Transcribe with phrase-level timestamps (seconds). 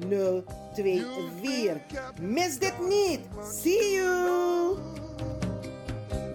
[0.00, 0.44] 0
[0.74, 1.04] 2
[1.42, 1.80] 4.
[2.20, 3.20] Mis dit niet!
[3.42, 4.76] See you!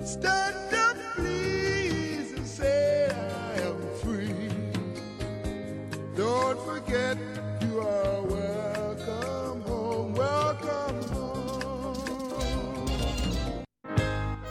[0.03, 4.49] Stand up, please, and say I am free.
[6.15, 7.17] Don't forget
[7.61, 11.99] you are welcome home, welcome home.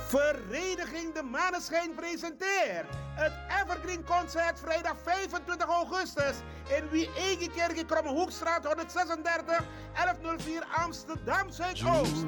[0.09, 2.87] Vereniging De Maneschijn presenteert
[3.19, 3.33] het
[3.63, 6.37] Evergreen Concert vrijdag 25 augustus
[6.77, 9.65] in Wie Egekerk Krommehoekstraat 136
[9.95, 12.25] 1104 Amsterdam Zuidoost.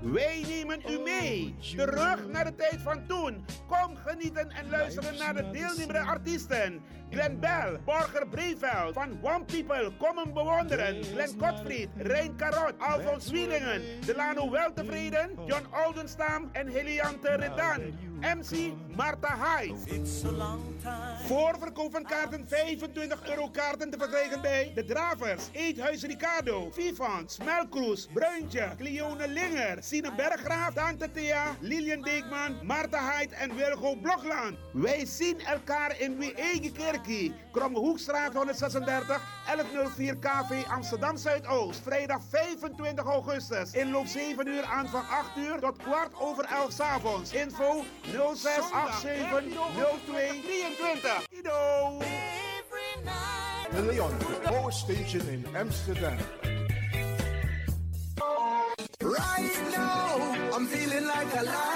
[0.00, 3.44] Wij nemen u mee, terug naar de tijd van toen.
[3.66, 6.82] Kom genieten en luisteren naar de deelnemende artiesten.
[7.10, 11.04] Glenn Bell, Borger Breveld, van One People, kom hem bewonderen.
[11.04, 17.80] Glenn Gottfried, Rein Karot, Alfons Wielingen, Delano Weltevreden, John Oldenstam en Heliante Redan.
[18.20, 19.74] MC Marta Hyde.
[21.26, 28.08] Voorverkoop van kaarten 25 euro kaarten te verkrijgen bij De Dravers, Eethuis Ricardo, Vivans, Melkroes,
[28.12, 34.56] Bruintje, Cleone Linger, Sine Berggraaf, Tante Thea, Lilian Deekman, Marta Hyde en Wilgo Blokland.
[34.72, 41.80] Wij zien elkaar in Wie Eigen Kerkie, Krommehoekstraat 136, 1104 KV Amsterdam Zuidoost.
[41.82, 43.72] Vrijdag 25 augustus.
[43.72, 47.32] Inloop 7 uur aan van 8 uur tot kwart over 11 s avonds.
[47.32, 47.84] Info
[48.34, 49.52] 0687
[50.06, 51.26] 02 23.
[51.30, 51.98] Ido!
[54.42, 56.16] Power station in Amsterdam.
[59.00, 61.75] Right now, I'm feeling like a lion.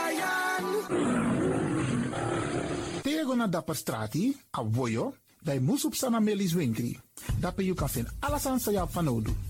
[3.30, 6.98] Tego na dapper strati, a voyo, dai musup sana melis winkri.
[7.38, 9.49] Dapper you kan vinden alles aan sa van nodu.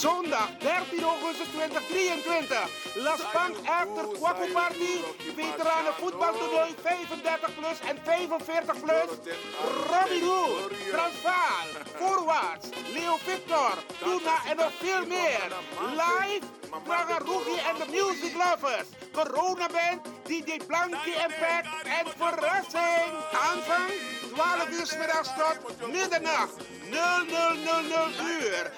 [0.00, 2.68] Zondag 13 augustus 2023.
[2.94, 4.94] Las Bank After Kwaku Party.
[5.36, 9.10] Veteranen voetbaltoernooi 35 plus en 45 plus.
[9.90, 11.68] Robbie Hood, Transvaal,
[11.98, 15.48] Voorwaarts, Leo Victor, Tuna en nog veel meer.
[16.02, 16.46] Live,
[16.84, 18.88] Praga Rugi en de Music Lovers.
[19.12, 23.12] Corona Band, DJ Blanky Impact en verrassing.
[23.48, 26.56] Aanvang 12 uur 's middags tot middernacht.
[26.90, 28.70] 0000 uur.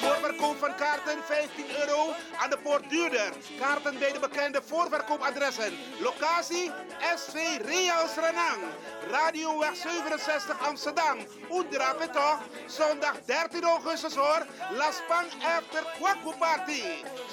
[0.00, 3.32] Voorverkoop van kaarten 15 euro aan de poort duurder.
[3.60, 5.72] Kaarten bij de bekende voorverkoopadressen.
[5.98, 6.70] Locatie
[7.16, 7.34] SV
[7.64, 8.62] Reals Renang.
[9.10, 11.18] Radioweg 67 Amsterdam.
[11.50, 12.40] Oedrape toch?
[12.66, 14.46] Zondag 13 augustus hoor.
[14.70, 15.24] La Span
[15.56, 16.82] After Kwaku Party.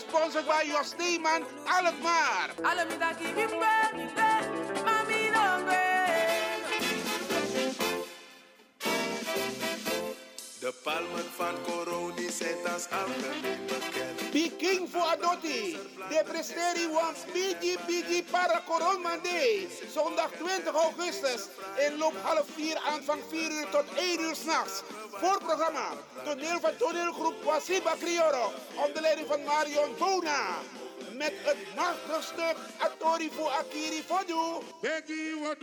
[0.07, 2.50] Sponsored by Jos Steeman Alkmaar.
[10.65, 14.31] De palmen van Coroni zijn als algemeen bekend.
[14.31, 15.77] Peking voor Adotti.
[16.09, 19.67] De presteri wants Bigi Bigi para Coronmande.
[19.94, 21.41] Zondag 20 augustus.
[21.88, 24.81] Inloop half 4, aanvang 4 uur tot 1 uur s'nachts.
[25.12, 25.89] Voorprogramma.
[26.23, 28.53] Toneel van toneelgroep Wasiba Crioro.
[28.85, 30.45] Onder leiding van Marion Bona.
[31.11, 34.65] Met het machtige stuk Atori voor Akiri Fodu.
[34.81, 35.57] Becky, wat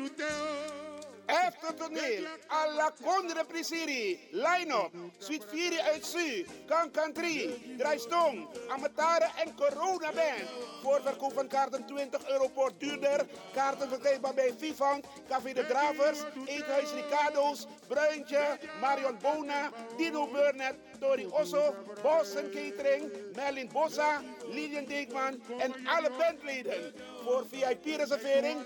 [1.26, 1.46] doet hij?
[1.46, 10.12] Eftertoneel, alla Condre Prisiri, line-up, Suite 4 uit Su, Kankan 3, Draaistong, Amatare en Corona
[10.12, 10.48] Band.
[10.82, 13.26] Voorverkoop van kaarten 20 euro per duurder.
[13.54, 21.26] Kaarten verkrijgbaar bij Vivant, Café de Dravers, Eethuis Ricardo's, Bruintje, Marion Bona, Dino Burnett, Tori
[21.26, 26.94] Osso, Boston Catering, Merlin Bossa, Lilian Deekman en alle bandleden.
[27.24, 28.60] Voor VIP-reservering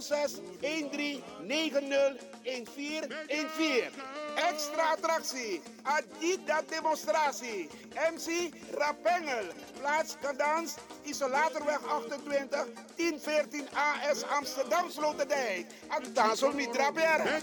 [0.00, 1.88] 06 13 90
[2.42, 3.90] 1414.
[4.36, 7.68] Extra attractie, Adida demonstratie,
[8.12, 9.46] MC Rapengel,
[9.80, 12.66] plaats Kadans, Isolatorweg 28,
[12.96, 15.66] 1014 AS Amsterdam Sloterdijk.
[15.88, 17.42] Addansel Mitra Berg.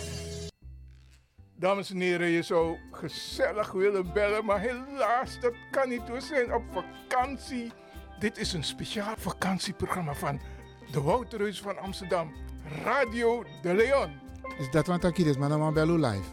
[1.61, 6.07] Dames en heren, je zou gezellig willen bellen, maar helaas, dat kan niet.
[6.07, 7.71] We zijn op vakantie.
[8.19, 10.39] Dit is een speciaal vakantieprogramma van
[10.91, 12.31] de Wouterhuis van Amsterdam,
[12.83, 14.11] Radio de Leon.
[14.57, 16.29] Is dat wat ik hier is, maar dan bel u live.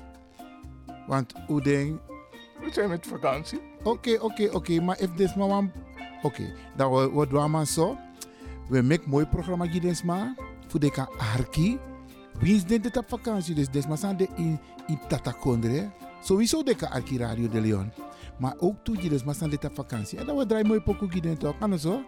[1.06, 2.00] Want hoe denk...
[2.60, 3.60] We zijn met vakantie.
[3.82, 5.72] Oké, oké, oké, maar if this maar wan-
[6.22, 7.96] Oké, dan wat doen we maar zo.
[8.68, 10.34] We maken mooi programma hier maar.
[10.66, 11.78] Voor de arki.
[12.40, 13.54] Wie is dit op vakantie?
[13.54, 15.90] Dus des maar de in in Tatakondre.
[16.22, 17.92] Sowieso de arki Radio de Leon.
[18.38, 20.18] Maar ook toe je dus maar dit op vakantie.
[20.18, 21.58] En dan we draaien mooi pokoe hier toch?
[21.58, 22.02] Het zo?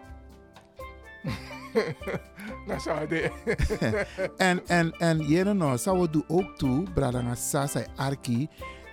[2.67, 3.31] Dat zou de.
[4.37, 8.49] en, en, en jere nou, zou we doen ook toe, Bradanga Sasa Arki.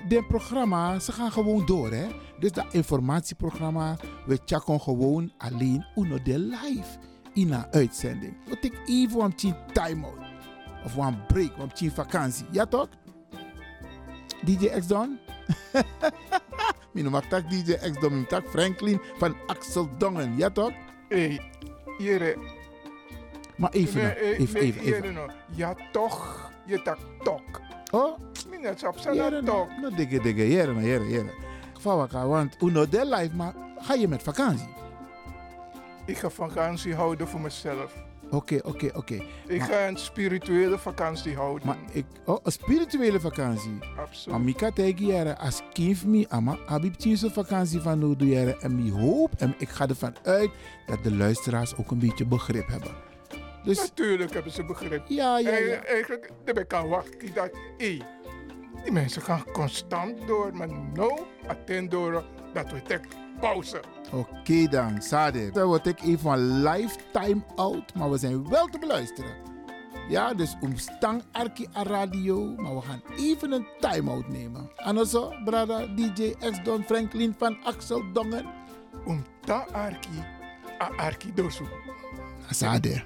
[0.09, 2.07] De programma, ze gaan gewoon door, hè.
[2.39, 3.97] Dus dat informatieprogramma,
[4.27, 6.99] we checken gewoon alleen uno de live
[7.33, 8.37] in een uitzending.
[8.49, 10.28] We take even een time-out.
[10.85, 12.47] Of een break, een tien vakantie.
[12.51, 12.89] Ja toch?
[14.45, 15.19] DJ X Don?
[16.93, 20.37] Mijn mag tak DJ X Don, mijn tak Franklin van Axel Dongen.
[20.37, 20.73] Ja toch?
[21.09, 21.39] Hé,
[21.99, 22.37] jere.
[23.57, 24.85] Maar even, Nee, nou, even, nee, even, even.
[24.85, 25.31] jere nou.
[25.55, 26.51] Ja, toch.
[26.67, 27.61] Je tak tok.
[27.91, 28.19] Oh,
[28.51, 29.69] Minnet op Jere, zijn nou, tok.
[29.81, 31.35] nou, dikke, dikke, jere, nou, jere, jere.
[31.81, 34.69] Vawaka, want uno de life, maar ga je met vakantie?
[36.07, 37.95] Ik ga vakantie houden voor mezelf.
[38.31, 39.15] Oké, oké, oké.
[39.47, 41.67] Ik Maar- ga een spirituele vakantie houden.
[41.67, 43.71] Maar ik, oh, een spirituele vakantie.
[43.71, 44.39] Maar Absoluut.
[44.43, 48.57] Mika tegen jere, als kind me, ama, abib tjinse vakantie van jere.
[48.59, 50.51] En mi hoop, en ik ga ervan uit
[50.87, 52.91] dat de luisteraars ook een beetje begrip hebben.
[53.65, 55.03] Dus, Natuurlijk hebben ze begrip.
[55.09, 55.57] ja, ja, ja.
[55.57, 57.99] Eigen- Eigenlijk, daar kan wachten dat, hé,
[58.83, 63.07] die mensen gaan constant door, maar nou, attend door dat we tek
[63.41, 63.81] pauze.
[64.13, 65.51] Oké dan, Sade.
[65.51, 69.49] Dan word ik even een lifetime out, maar we zijn wel te beluisteren.
[70.09, 74.71] Ja, dus om stang arki a radio, maar we gaan even een time-out nemen.
[74.77, 78.47] En zo, brada DJ X Don Franklin van Axel Dongen.
[79.05, 80.25] Om ta arki,
[80.83, 81.65] a arki dosu.
[82.51, 83.03] Sade.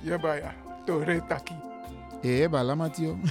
[0.00, 0.54] Ja, baya,
[0.84, 1.71] to retaki.
[2.22, 3.18] Hé, bala Matio.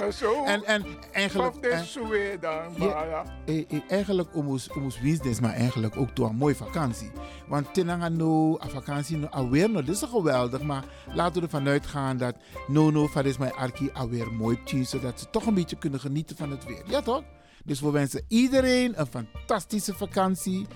[0.00, 1.54] Maar zo, En, en eigenlijk...
[1.56, 3.24] en- dan, Ja.
[3.46, 7.10] eh, eh, eigenlijk omus omus maar eigenlijk ook toe een mooie vakantie.
[7.48, 11.68] Want tenanga no, a vakantie no, alweer no, dit is geweldig, maar laten we ervan
[11.68, 15.54] uitgaan dat no no van is mijn arki alweer mooi tien, zodat ze toch een
[15.54, 16.82] beetje kunnen genieten van het weer.
[16.86, 17.22] Ja toch?
[17.64, 20.66] Dus we wensen iedereen een fantastische vakantie,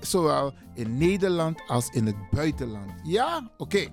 [0.00, 2.92] zowel in Nederland als in het buitenland.
[3.02, 3.50] Ja?
[3.56, 3.86] Oké.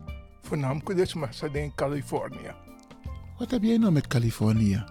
[0.47, 2.51] Voornamelijk dus ze in Californië.
[3.37, 4.83] Wat heb jij nou met Californië?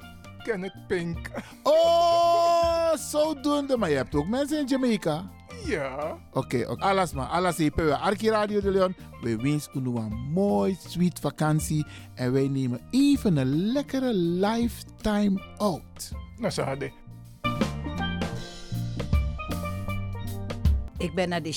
[0.42, 1.30] Kenneth Pink.
[1.62, 3.76] Oh, zodoende.
[3.76, 5.30] Maar je hebt ook mensen in Jamaica.
[5.64, 6.82] Ja, Oké, oké.
[6.84, 7.26] alles maar.
[7.26, 8.94] Alles hier bij Arki Radio de Leon.
[9.20, 11.86] We wensen u een mooi, sweet vakantie.
[12.14, 16.12] En wij nemen even een lekkere lifetime out.
[16.38, 16.52] nou
[20.98, 21.52] Ik ben naar de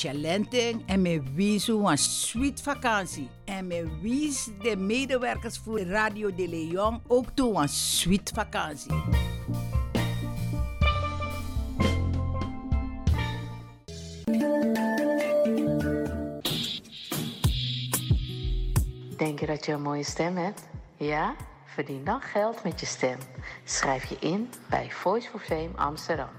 [0.85, 3.29] en me wies een sweet vakantie.
[3.45, 8.91] En me wies de medewerkers voor Radio de Leon ook toe een sweet vakantie.
[19.17, 20.67] Denk je dat je een mooie stem hebt?
[20.97, 21.35] Ja?
[21.65, 23.17] Verdien dan geld met je stem.
[23.63, 26.38] Schrijf je in bij Voice for Fame Amsterdam.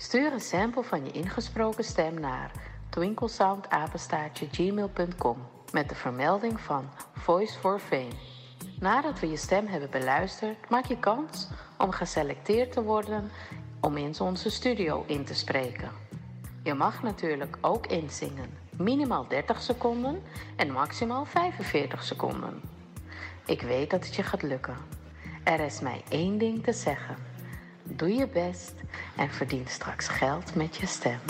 [0.00, 2.50] Stuur een sample van je ingesproken stem naar
[2.88, 5.36] twinklesoundapenstaartje gmail.com
[5.72, 8.12] met de vermelding van Voice for Fame.
[8.78, 13.30] Nadat we je stem hebben beluisterd, maak je kans om geselecteerd te worden
[13.80, 15.90] om in onze studio in te spreken.
[16.62, 20.22] Je mag natuurlijk ook inzingen, minimaal 30 seconden
[20.56, 22.60] en maximaal 45 seconden.
[23.46, 24.76] Ik weet dat het je gaat lukken.
[25.44, 27.29] Er is mij één ding te zeggen.
[27.96, 28.72] Doe je best
[29.16, 31.20] en verdien straks geld met je stem.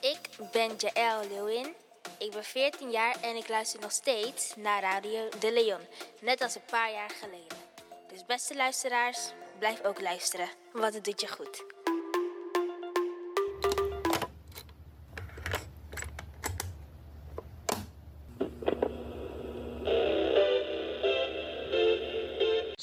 [0.00, 0.18] Ik
[0.52, 1.74] ben Jaël Lewin.
[2.18, 5.80] Ik ben 14 jaar en ik luister nog steeds naar Radio De Leon.
[6.20, 7.56] Net als een paar jaar geleden.
[8.08, 11.64] Dus beste luisteraars, blijf ook luisteren, want het doet je goed.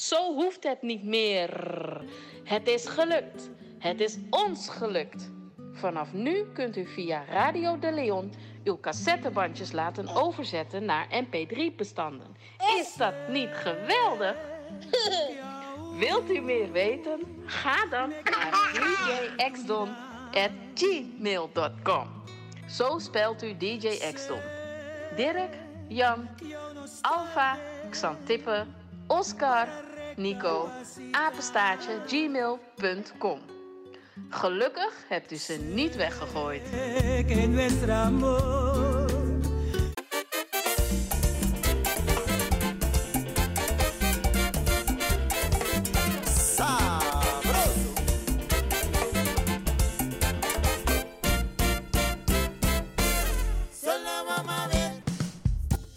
[0.08, 1.50] Zo hoeft het niet meer.
[2.44, 3.50] Het is gelukt.
[3.80, 5.32] Het is ons gelukt.
[5.72, 8.34] Vanaf nu kunt u via Radio de Leon
[8.64, 12.36] uw cassettebandjes laten overzetten naar mp3-bestanden.
[12.80, 14.36] Is dat niet geweldig?
[16.00, 17.44] Wilt u meer weten?
[17.46, 18.52] Ga dan naar
[19.38, 22.08] djxdon.gmail.com
[22.68, 24.42] Zo spelt u DJ Xdon.
[25.16, 25.54] Dirk,
[25.88, 26.28] Jan,
[27.02, 27.58] Alfa,
[27.90, 28.66] Xantippe,
[29.08, 29.68] Oscar,
[30.16, 30.70] Nico,
[31.12, 33.40] apenstaartje, gmail.com.
[34.30, 36.62] Gelukkig hebt u ze niet weggegooid.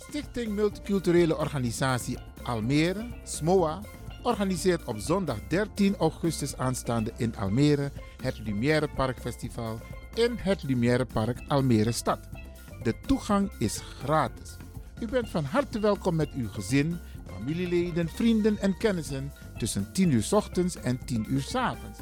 [0.09, 3.81] Stichting Multiculturele Organisatie Almere, SMOA,
[4.23, 7.91] organiseert op zondag 13 augustus aanstaande in Almere
[8.23, 9.81] het Lumière Park Festival
[10.15, 12.19] in het Lumière Park Almere Stad.
[12.83, 14.57] De toegang is gratis.
[15.01, 16.99] U bent van harte welkom met uw gezin,
[17.33, 21.99] familieleden, vrienden en kennissen tussen 10 uur ochtends en 10 uur 's avonds.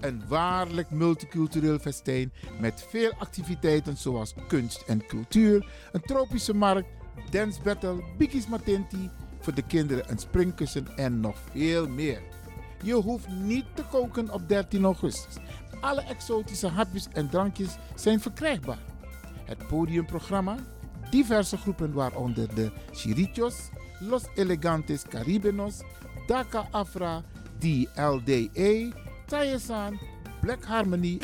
[0.00, 6.88] Een waarlijk multicultureel festijn met veel activiteiten zoals kunst en cultuur, een tropische markt,
[7.30, 9.10] dance battle, bikis matenti,
[9.54, 12.20] de kinderen een springkussen en nog veel meer.
[12.82, 15.34] Je hoeft niet te koken op 13 augustus.
[15.80, 18.82] Alle exotische hapjes en drankjes zijn verkrijgbaar.
[19.44, 20.56] Het podiumprogramma,
[21.10, 23.54] diverse groepen waaronder de Chirichos,
[24.00, 25.80] Los Elegantes Caribenos,
[26.26, 27.22] Daka Afra,
[27.58, 29.98] DLDA, Tayesan,
[30.40, 31.18] Black Harmony.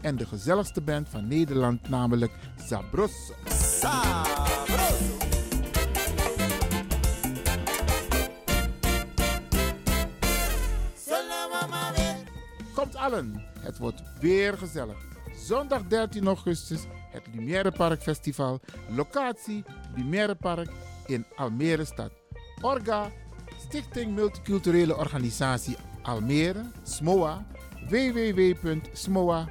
[0.00, 2.32] En de gezelligste band van Nederland, namelijk
[2.66, 3.34] Zabrosso.
[12.74, 14.96] Komt allen, het wordt weer gezellig.
[15.46, 16.80] Zondag 13 augustus,
[17.10, 18.60] het Lumière Park Festival.
[18.96, 19.64] Locatie
[19.96, 20.68] Lumière Park
[21.06, 22.10] in Almere stad.
[22.60, 23.10] Orga,
[23.58, 27.46] Stichting Multiculturele Organisatie Almere, SMOA,
[27.88, 29.46] www.smoa.nl.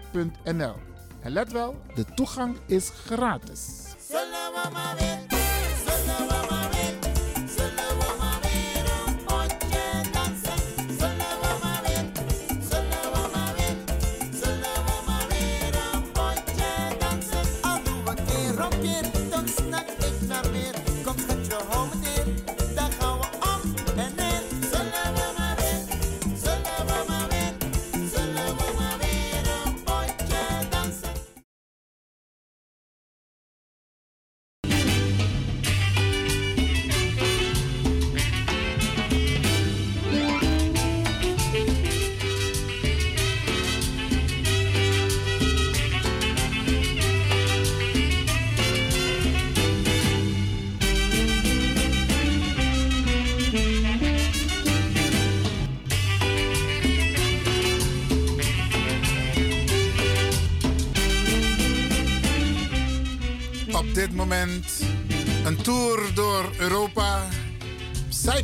[1.21, 3.87] En let wel, de toegang is gratis.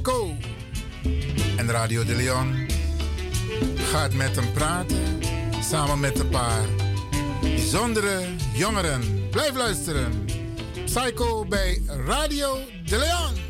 [0.05, 0.35] Psycho.
[1.57, 2.67] En Radio de Leon
[3.75, 5.19] gaat met hem praten.
[5.61, 6.65] Samen met een paar
[7.41, 8.21] bijzondere
[8.53, 9.29] jongeren.
[9.31, 10.25] Blijf luisteren.
[10.85, 13.44] Psycho bij Radio de Leon.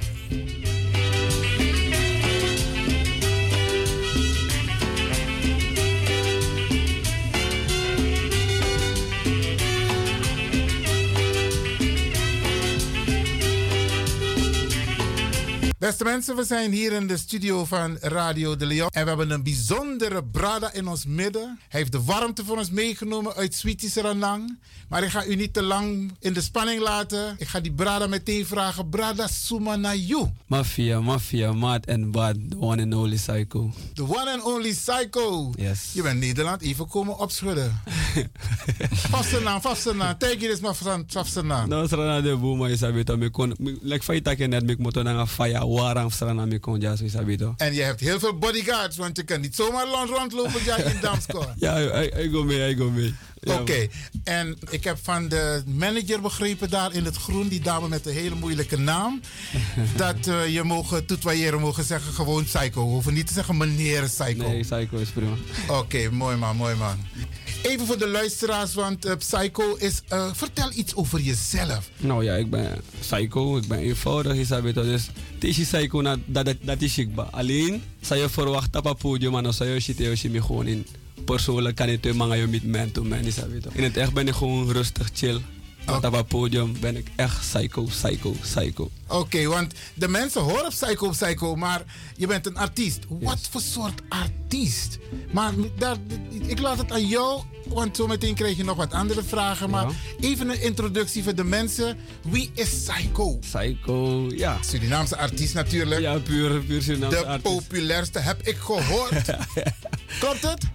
[15.86, 18.89] Beste mensen, we zijn hier in de studio van Radio de Leon.
[18.92, 21.60] En we hebben een bijzondere brada in ons midden.
[21.70, 24.60] Hij heeft de warmte voor ons meegenomen uit Sweetie Seranang.
[24.89, 27.36] Maar ik ga u niet te lang in de spanning laten.
[27.38, 28.89] Ik ga die brada meteen vragen.
[28.89, 30.32] Brada Suma na you.
[30.48, 32.36] Mafia, mafia, maat en bad.
[32.50, 33.72] The one and only psycho.
[33.94, 35.51] The one and only psycho.
[35.56, 35.92] Yes.
[35.94, 37.82] Je bent Nederland even komen opschudden.
[39.62, 40.18] vaste naam.
[40.18, 40.75] Take it is maar
[41.08, 41.70] vaste naam.
[41.70, 43.18] No, strana de boema is abito.
[43.18, 46.41] Me kon, me- like fight again net, me moto na fire warang strana
[47.17, 47.53] abito.
[47.58, 50.98] En je hebt heel veel bodyguards, want je kan niet zomaar rond- rondlopen ja, in
[51.01, 51.53] Damscore.
[51.58, 53.15] Ja, I, I go mee, I go mee.
[53.39, 53.88] Ja, Oké,
[54.24, 58.13] en ik heb van de manager begrepen daar in het groen, die dame met een
[58.13, 59.22] hele moeilijke naam,
[59.96, 62.86] dat eh, je mogen toetwaaieren, mogen zeggen gewoon psycho.
[62.86, 64.48] We hoeven niet te zeggen meneer psycho.
[64.48, 65.36] Nee, psycho is prima.
[65.67, 66.98] Oké, mooi man, mooi man.
[67.65, 71.89] Even voor de luisteraars, want eh, psycho is, eh, vertel iets over jezelf.
[71.98, 74.84] Nou ja, ik ben psycho, ik ben eenvoudig, is abito.
[74.84, 77.10] Dus het is psycho, dat, dat, is ik.
[77.31, 80.86] Alleen, zou je verwachten op het podium, maar dan zou je shit, je gewoon in.
[81.25, 83.19] Persoonlijk kan ik twee mangen je met man to man.
[83.74, 85.41] In het echt ben ik gewoon rustig, chill.
[85.86, 88.89] Op het podium ben ik echt psycho, psycho, psycho.
[89.08, 91.84] Oké, want de mensen horen psycho, psycho, maar
[92.15, 93.00] je bent een artiest.
[93.08, 94.98] Wat voor soort artiest?
[95.32, 95.96] Maar daar,
[96.48, 99.70] ik laat het aan jou, want zometeen krijg je nog wat andere vragen.
[99.70, 99.88] Maar
[100.20, 101.98] even een introductie voor de mensen.
[102.22, 103.38] Wie is Psycho?
[103.38, 104.58] Psycho, ja.
[104.62, 106.01] Surinaamse artiest natuurlijk.
[106.01, 109.25] Ja, puur, puur Surinaamse De populairste heb ik gehoord.
[110.20, 110.65] Klopt het?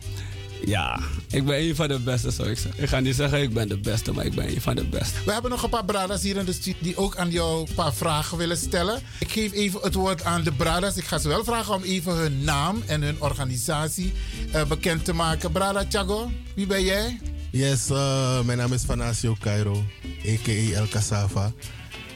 [0.64, 1.00] Ja,
[1.30, 2.82] ik ben een van de beste, zou ik zeggen.
[2.82, 5.24] Ik ga niet zeggen ik ben de beste, maar ik ben een van de beste.
[5.24, 7.74] We hebben nog een paar bradas hier in de studio die ook aan jou een
[7.74, 9.00] paar vragen willen stellen.
[9.18, 10.96] Ik geef even het woord aan de bradas.
[10.96, 14.12] Ik ga ze wel vragen om even hun naam en hun organisatie
[14.52, 15.52] eh, bekend te maken.
[15.52, 17.20] Brada Chago, wie ben jij?
[17.50, 19.84] Yes, eh, mijn naam is Fanasio Cairo,
[20.26, 20.76] a.k.a.
[20.76, 21.52] El Cassava.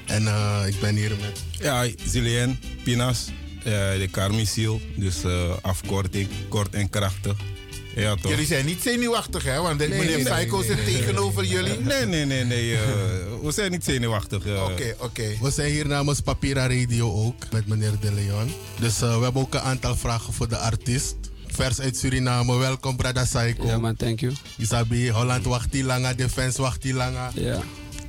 [0.07, 1.45] En eh, ik ben hier met...
[1.51, 4.81] Ja, Zilien, Pinas, eh, de Carmisiel.
[4.97, 7.37] Dus eh, afkorting, kort en krachtig.
[7.97, 8.31] Ja, toch?
[8.31, 9.61] Jullie zijn niet zenuwachtig, hè?
[9.61, 11.51] Want Nee, meneer nee, nee, Psycho nee, zit tegenover nee.
[11.53, 11.81] jullie.
[11.81, 12.75] Nee, nee, nee, nee.
[12.75, 12.81] eh,
[13.43, 14.47] we zijn niet zenuwachtig.
[14.47, 14.65] eh.
[14.65, 15.25] Oké, oké.
[15.41, 18.53] We zijn hier namens Papira Radio ook, met meneer De Leon.
[18.81, 21.17] Dus eh, we hebben ook een aantal vragen voor de artiest.
[21.47, 23.67] Vers uit Suriname, welkom Brada Psycho.
[23.67, 24.33] Ja man, thank you.
[24.59, 27.31] Isabi, Holland wacht die langa, de fans wacht die langa.
[27.35, 27.61] Ja.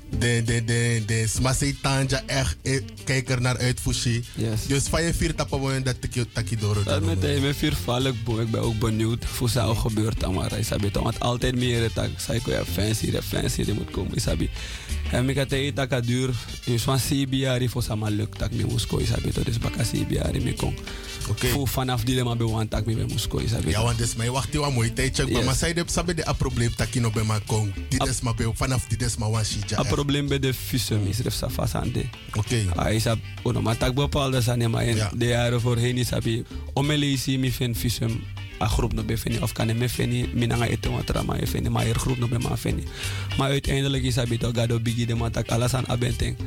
[0.10, 4.24] De, de, de, de Smasei Tanja, echt, eh, kijk er naar uit, Fushi.
[4.36, 4.66] Yes.
[4.68, 6.84] Dus van je vier tappen we dat ik taki door.
[6.84, 10.20] Dat met hij met vier vallen, ik ben- ik ben ook benieuwd hoe al gebeurt.
[10.20, 14.16] dan Maar is het want altijd meer dat psycho ja fans hier die moet komen.
[14.16, 14.40] Is het
[15.12, 16.34] en ik had het dat het duur,
[16.66, 18.94] in zo'n CBR voor samen lukt dat ik me moest.
[18.94, 20.74] Is het dus baka CBR me kom.
[21.30, 21.48] Oké.
[21.48, 23.34] Voor vanaf die man bij want dat ik me moest.
[23.34, 25.26] Is het Ja, want dus mij wacht je wat mooi tijdje.
[25.28, 25.46] Yes.
[25.46, 27.74] Maar zij de sabe de a probleem taki no bij mij kom.
[27.90, 29.78] Dit is maar bij vanaf dit is maar wan shija.
[29.78, 32.06] Het probleem bij de visum is er vast aan de.
[32.34, 32.56] Oké.
[32.76, 36.24] Hij is op, ono, maar tak bepaalde zijn maar in de jaren voorheen is heb
[36.24, 38.24] je omelisi mi fin visum
[38.62, 41.86] a groep no befeni of kan me feni minanga ete watra maar je feni maar
[41.86, 42.84] er groep no be ma feni.
[43.38, 46.38] Maar uiteindelijk is het toch gado bigi de matak alles aan abenteng.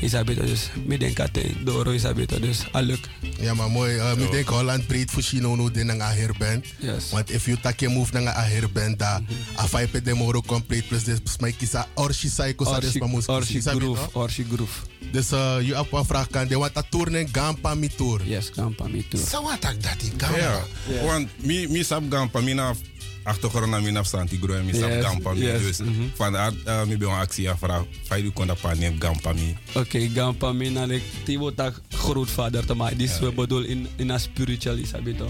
[0.00, 1.30] Is het dus me denk dat
[1.64, 3.08] door is het dus aluk.
[3.40, 3.94] Ja, maar mooi.
[3.94, 6.64] Uh, Ik denk Holland breed voor Chino no de nga herband.
[6.78, 7.10] Yes.
[7.10, 9.22] Want if you take move nga herband da,
[9.58, 13.60] a five de moro complete plus dus mij kisa orshi psycho sa des moest orshi
[13.60, 14.80] groove, orshi groove.
[15.12, 18.20] Dus uh, you hebt een vraag kan de wat dat tournen gampa mi tour.
[18.24, 19.26] Yes, gampa mi tour.
[19.26, 20.62] Zo wat ik dat in Ja,
[21.04, 22.74] want mi, mi sap gampa, mi na
[23.24, 25.40] achtergrond na mi na santi groe, mi sap Yes, gampa mi.
[25.44, 26.02] yes, Dus mhm.
[26.14, 29.56] van daar uh, mi ben actie afvraag, fai du kon dat pa neem gampa mi.
[29.74, 32.98] Oké, gampa mi na lek tibo tak grootvader te maken.
[32.98, 35.28] Dit is we bedoel in in a spiritual is abito.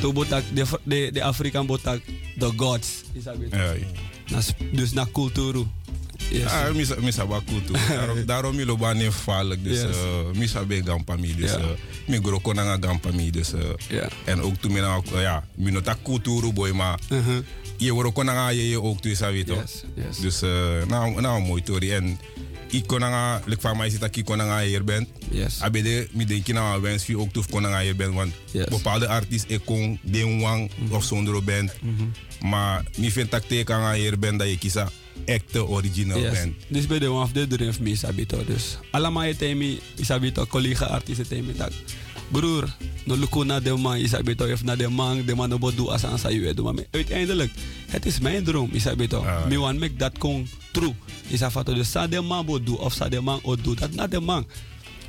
[0.00, 2.00] To botak de de de Afrikaan botak
[2.38, 3.56] the gods is abito.
[3.56, 3.74] Ja,
[4.28, 4.38] Na
[4.72, 5.64] dus na cultuur.
[6.30, 6.50] Yes.
[6.50, 7.72] Ah, mi sa mi sa ba kultu.
[7.88, 9.64] Daarom daarom mi lo ba neem vaarlijk.
[9.64, 9.96] Dus Yes.
[9.96, 11.34] uh, mi sa be gampa mi.
[11.36, 11.58] Dus Ja.
[11.58, 11.64] uh,
[12.08, 13.30] mi gro kon nga gampa mi.
[13.30, 14.08] Dus uh, Ja.
[14.24, 16.98] en ook toen mi na ook, uh, ja, mi no tak kulturu boy maar.
[17.76, 19.56] Je wordt ook nga je je ook dus weet toch.
[19.60, 20.18] Yes, yes.
[20.18, 20.50] Dus uh,
[20.88, 22.18] nou nou mooi tori en
[22.70, 25.08] ik kon nga lek van mij zit ik kon nga hier bent.
[25.30, 25.60] Yes.
[25.60, 28.64] Abede mi denk je nou wens wie ook tof kon nga hier bent want Yes.
[28.68, 31.72] bepaalde artiest ik kon den wang of zonder bent.
[32.40, 34.88] Maar mi vind dat teken nga hier bent dat je kiesa
[35.24, 36.32] echte original Yes.
[36.32, 36.54] bent.
[36.68, 38.44] Dus bij de one of the dream me is abito.
[38.44, 41.72] Dus allemaal je temi is abito collega artiesten temi tak.
[42.28, 45.58] Broer, no luko na de man is abito of na de man de man no
[45.58, 46.28] bodu asan sa
[46.62, 47.52] maar uiteindelijk
[47.86, 49.24] het is mijn droom is abito.
[49.48, 50.94] Me want make that kon true.
[51.28, 54.20] Is afato dus sa de man bodu of sa de man odu dat na de
[54.20, 54.46] man.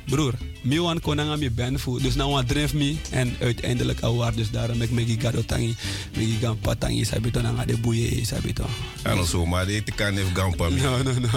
[0.04, 2.00] Broer, mi wan konanga mi ben fu.
[2.00, 4.36] Dus nou wat drift me en uiteindelijk award.
[4.36, 5.76] Dus daarom ik me gado tangi,
[6.16, 8.64] me gaan patangi sabito nanga de boeie sabito.
[9.02, 10.68] En zo, maar dit kan even gampa.
[10.68, 11.28] No, no, no.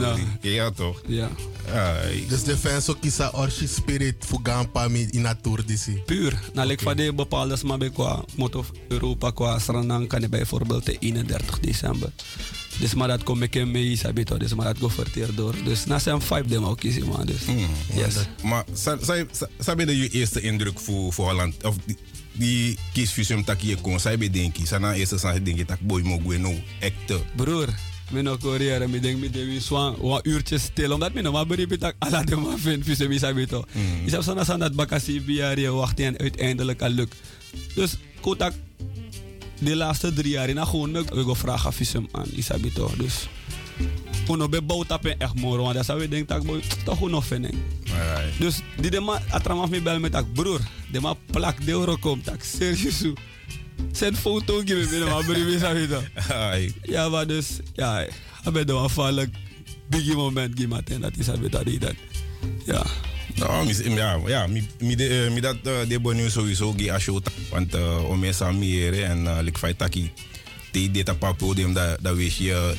[0.00, 0.16] no.
[0.40, 1.02] Ja, toch?
[1.06, 1.30] Ja.
[2.28, 6.02] Dus de fans ook kiezen orchi spirit voor gampa mi in natuur disi.
[6.06, 6.40] Puur.
[6.52, 9.58] Nou, ik van de bepaalde smaak qua motto Europa qua
[10.20, 12.12] je bijvoorbeeld de 31 december.
[12.76, 14.36] Dus maar dat kom ik in mee, sabito.
[14.36, 15.54] Dus maar dat go verteerd door.
[15.64, 17.26] Dus na zijn vijf dem ook kiezen man.
[17.26, 17.40] Dus.
[17.94, 18.14] Yes.
[18.42, 18.64] Maar
[19.58, 21.64] sabi de je eerste indruk voor, voor Holland?
[21.64, 21.96] Of die,
[22.32, 24.66] die kiesfusium tak je kon, sabi denki.
[24.66, 27.20] Sana eerste san denki tak boy mo gwe no ekte.
[27.36, 27.68] Broer,
[28.12, 31.46] ik nog Korea en ik denk de zwan wat uurtjes stil omdat ik nog maar
[31.46, 33.64] beriep dat alle de maar vind fusium is sabito.
[34.04, 37.16] Ik heb zo'n dat bakassie biaren wachten en uiteindelijk al lukt.
[37.74, 38.52] Dus kotak
[39.58, 42.90] de laatste drie jaar in gewoon ik wil vragen visum aan Isabito.
[42.96, 43.28] Dus
[44.30, 47.26] uno be bouwt op echt moro, want dat zou je denken dat boy toch nog
[47.26, 47.50] vinden.
[48.38, 50.60] Dus die de man atramaf me bel met dat broer,
[50.92, 53.04] de man plak de euro komt tak serieus.
[53.92, 56.02] Zet foto geven binnen maar brief Isabito.
[56.82, 59.28] Ja, maar dus ja, ik ben dan afvallig
[59.88, 61.94] biggie moment gegeven dat Isabito deed dat.
[62.64, 62.86] Ja.
[63.38, 67.20] Nou, mis, ja, ja, mi, mi, de, mi dat uh, de bonu sowieso gi asho
[67.50, 70.12] want uh, om mensen mieren en uh, lik fai taki
[70.70, 72.74] te dit op podium dat dat wees je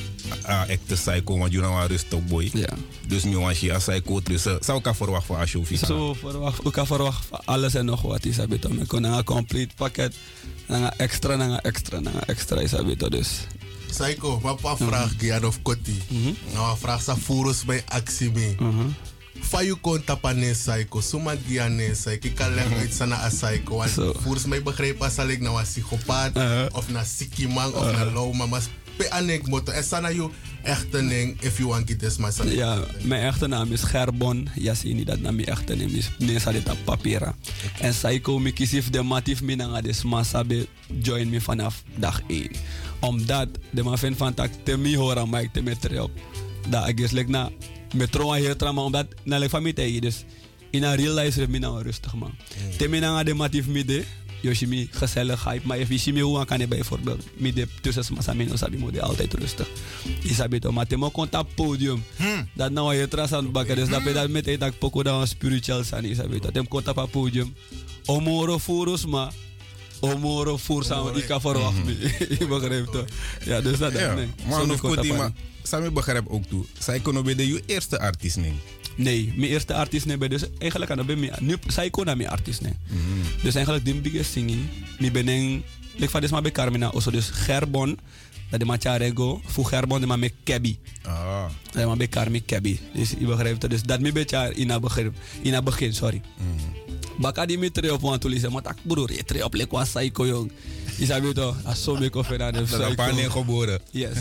[0.48, 2.50] uh, echte psycho want je nou rustig boy.
[2.52, 2.68] Ja.
[3.06, 5.86] Dus mi was je psycho dus uh, zou ik verwacht van asho visa.
[5.86, 8.68] Zo verwacht, ik verwacht van alles en nog wat is abito.
[8.68, 10.14] Me kon een complete pakket,
[10.66, 13.46] een extra, een extra, een extra is abito dus.
[13.86, 16.02] Psycho, maar pa vraag Gian of Kotti.
[16.52, 18.56] Nou, vraag sa furus bij actie mee.
[19.40, 23.76] Fayu kon tapane psycho, suma giane psycho, ik kan leggen uit sana a psycho.
[23.76, 26.36] Want volgens mij begreep als ik nou een psychopaat,
[26.72, 28.62] of na siki man, of na low man, maar
[28.96, 29.72] pe anek moto.
[29.72, 30.30] En sana you
[30.62, 32.50] echte ding, if you want it is maar sana.
[32.50, 34.48] Ja, mijn echte naam is Gerbon.
[34.54, 36.10] Jasini, dat naam mijn echte naam is.
[36.18, 37.34] Nee, sa dit op papiera.
[37.80, 40.66] En psycho, mi kisif de matif mi nanga de smasabe
[41.00, 42.50] join me vanaf dag 1.
[43.00, 46.10] Omdat de man vindt van tak te mi horen, maar ik te met op.
[46.68, 47.50] Dat ik is like
[47.92, 50.24] na metro hier trama omdat na le famille dus
[50.70, 52.32] in een real life is mina rustig man.
[52.76, 54.04] Te mina de matif mide
[54.42, 58.78] Yoshimi gezellig hype maar if Yoshimi hoe kan je bijvoorbeeld mide tussen massa mino sabi
[58.78, 59.68] mode altijd rustig.
[60.22, 62.04] Isabito maar te mo konta podium.
[62.54, 66.04] Dat nou je tras aan bakken dus dat dat met dat poko dan spiritual san
[66.04, 66.50] Isabito.
[66.50, 67.54] Tem konta pa podium.
[68.06, 69.32] Omoro furus maar
[70.00, 71.96] Omoro voor samen ik kan verwachten.
[72.38, 73.04] Je begrijpt toch?
[73.44, 74.28] Ja, dus dat ja, nee.
[74.48, 75.32] Maar nog goed, maar
[75.62, 76.64] Sami begrijp ook toe.
[76.78, 78.60] Zij kon bij de je eerste artiest nemen.
[78.94, 82.60] Nee, mijn eerste artiest nee, dus eigenlijk kan ik nu zij kon naar mijn artiest
[82.60, 82.74] nee.
[83.42, 84.60] Dus eigenlijk die biggest singing,
[84.98, 85.64] mi ben een,
[85.96, 87.98] ik van maar bij Carmina, also dus Gerbon,
[88.50, 90.78] dat de macharego, voor Gerbon de maar met Kebi.
[91.02, 91.44] Ah.
[91.70, 92.80] Dat maar bij Carmi Kebi.
[92.94, 96.20] Dus je begrijpt het, dus dat mi beetje in het begin, in het begin, sorry.
[97.20, 99.88] Baka di mi tre op want tulise, maar tak broer, je tre op lek was
[99.88, 100.52] psycho jong.
[100.96, 103.80] Je sabi toch, als zo meer koffie aan de Dat is een paar neer geboren.
[103.90, 104.16] Yes.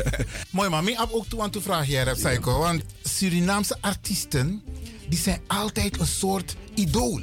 [0.50, 2.58] Mooi, maar heb ook toe aan te vragen, jij Psycho.
[2.58, 4.62] Want Surinaamse artiesten,
[5.08, 7.20] die zijn altijd een soort idool.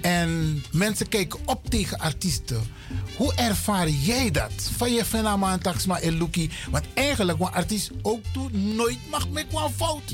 [0.00, 2.60] En mensen kijken op tegen artiesten.
[3.16, 4.52] Hoe ervaar jij dat?
[4.76, 6.50] Van je fenomeen taxma en Luki.
[6.70, 10.12] Want eigenlijk, een artiest ook toe nooit mag met een fout.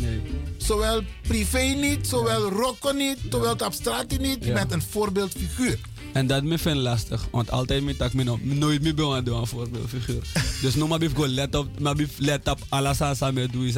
[0.57, 4.37] Zowel privé niet, zowel rocken niet, zowel op straat niet.
[4.41, 4.55] Je Ja.
[4.55, 5.79] bent een voorbeeldfiguur.
[6.13, 9.47] En dat me vind lastig, want altijd met me no, nooit meer ben doen een
[9.47, 10.23] voorbeeldfiguur.
[10.63, 13.75] dus nu maar bif go let op, maar let op alles aan samen doen is.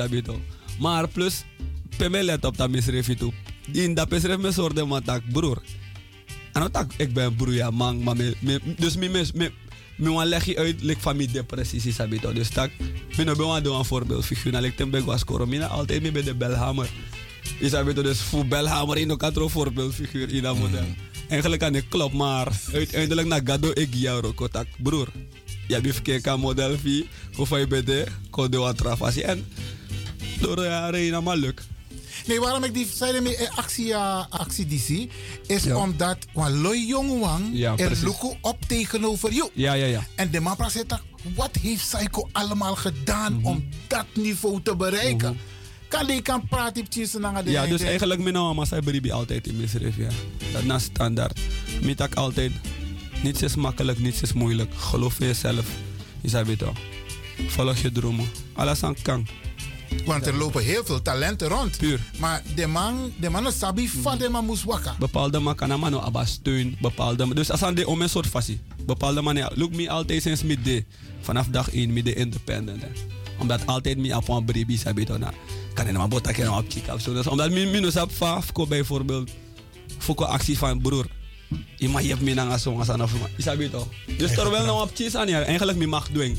[0.78, 1.44] Maar plus,
[1.96, 3.34] pe me let op dat misref het op.
[3.72, 5.62] In dat misref me soort man tak broer.
[6.52, 9.52] En dan tak ik ben broer ja man, maar me, me, dus me me me
[9.96, 12.32] me wan leg je uit like van mijn depressie is abito.
[12.32, 12.70] Dus tak
[13.16, 14.52] me no ben wan doen een voorbeeldfiguur.
[14.52, 16.90] Na like tembe was koro, me na altijd me bij de belhammer.
[17.58, 20.86] Is abito dus voor belhammer in elkaar een voorbeeldfiguur in dat model.
[21.28, 25.08] Eigenlijk kan ik klopt, maar uiteindelijk na gado ik jou kotak broer.
[25.68, 29.44] Ja, bif keka model fi, of je bede, ko de wat trafasi en
[30.40, 31.62] door de jaren heen allemaal leuk.
[32.26, 35.10] Nee, waarom ik die zei mee eh, actie, uh, actie die zie,
[35.46, 35.76] is Ja.
[35.76, 39.50] omdat want Loy Jongwang Ja, er lukken op tegenover jou.
[39.52, 40.06] Ja, ja, ja.
[40.14, 41.02] En de man zegt,
[41.34, 45.38] wat heeft Psycho allemaal gedaan om dat niveau te bereiken?
[45.88, 47.08] Kan die kan praten op tien
[47.44, 50.08] de Ja, dus eigenlijk mijn is Baribi altijd in misref, ja.
[50.52, 51.40] Dat na standaard.
[51.82, 52.52] Met ik altijd,
[53.22, 54.74] niets is makkelijk, niets is moeilijk.
[54.74, 55.66] Geloof in jezelf.
[56.20, 56.72] Je zei het al.
[57.46, 58.28] Volg je dromen.
[58.52, 59.26] Alles aan kan.
[60.04, 61.78] Want er lopen heel veel talenten rond.
[61.78, 62.00] Puur.
[62.18, 64.94] Maar de man, de man is sabi van de man moest wakker.
[64.98, 66.76] Bepaalde man kan man abba steun.
[66.80, 67.36] Bepaalde man.
[67.36, 68.60] Dus als aan de om een soort fasie.
[68.86, 70.86] Bepaalde man, look me altijd sinds midday.
[71.20, 72.82] Vanaf dag 1 midden independent.
[72.82, 72.88] hè.
[73.38, 75.32] Omdat altijd mi op een bribi sabi na.
[75.74, 77.12] Kan je nou bota keer op kika of zo.
[77.12, 79.30] Dus omdat mi minus op vaf bijvoorbeeld.
[79.98, 81.06] Foko actie van broer.
[81.76, 83.26] Je mag je me nang asong asan of ma.
[83.36, 83.88] Isabi to.
[84.18, 86.38] Dus terwijl nou op aan ja, eigenlijk mi mag doen.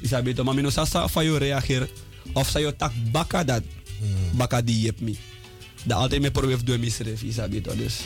[0.00, 0.44] Isabi to.
[0.44, 1.88] Maar minus asa van je reageer.
[2.32, 3.62] Of sa je tak baka dat.
[4.32, 5.14] Baka die je me.
[5.84, 7.22] Dat altijd me probeer doen misref.
[7.22, 7.76] Isabi to.
[7.76, 8.00] Dus.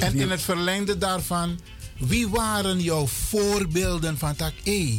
[0.00, 1.60] En in het verlengde daarvan,
[1.98, 4.52] wie waren jouw voorbeelden van tak?
[4.64, 4.98] Hé,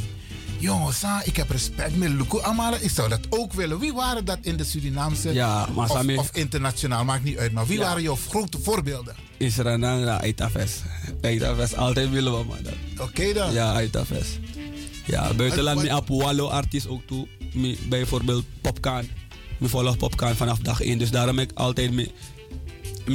[0.59, 2.77] jongens, ik heb respect met Luku Amara.
[2.77, 3.79] Ik zou dat ook willen.
[3.79, 7.03] Wie waren dat in de Surinaamse Ja, maar of, of internationaal?
[7.05, 7.51] Maakt niet uit.
[7.51, 7.83] Maar wie Ja.
[7.83, 9.15] waren jouw grote voorbeelden?
[9.37, 10.71] Is een andere Aitafes.
[11.21, 12.73] Aitafes, altijd willen we maar dat.
[13.07, 13.53] Oké dan.
[13.53, 14.27] Ja, Aitafes.
[15.05, 17.27] Ja, buitenland op Wallo artiest ook toe.
[17.53, 19.07] Mi, bijvoorbeeld Popkaan.
[19.57, 20.97] Mi volg Popkaan vanaf dag 1.
[20.97, 21.91] Dus daarom ik altijd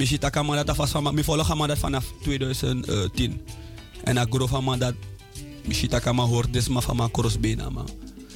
[0.04, 1.14] zit aan dat vast van...
[1.14, 3.40] Mi volg dat vanaf 2010.
[4.04, 4.94] En ik geloof hem dat...
[5.66, 7.10] Mi zit aan hoort dus maar van mijn
[7.72, 7.88] man.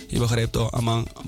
[0.09, 0.71] Je begrijpt toch?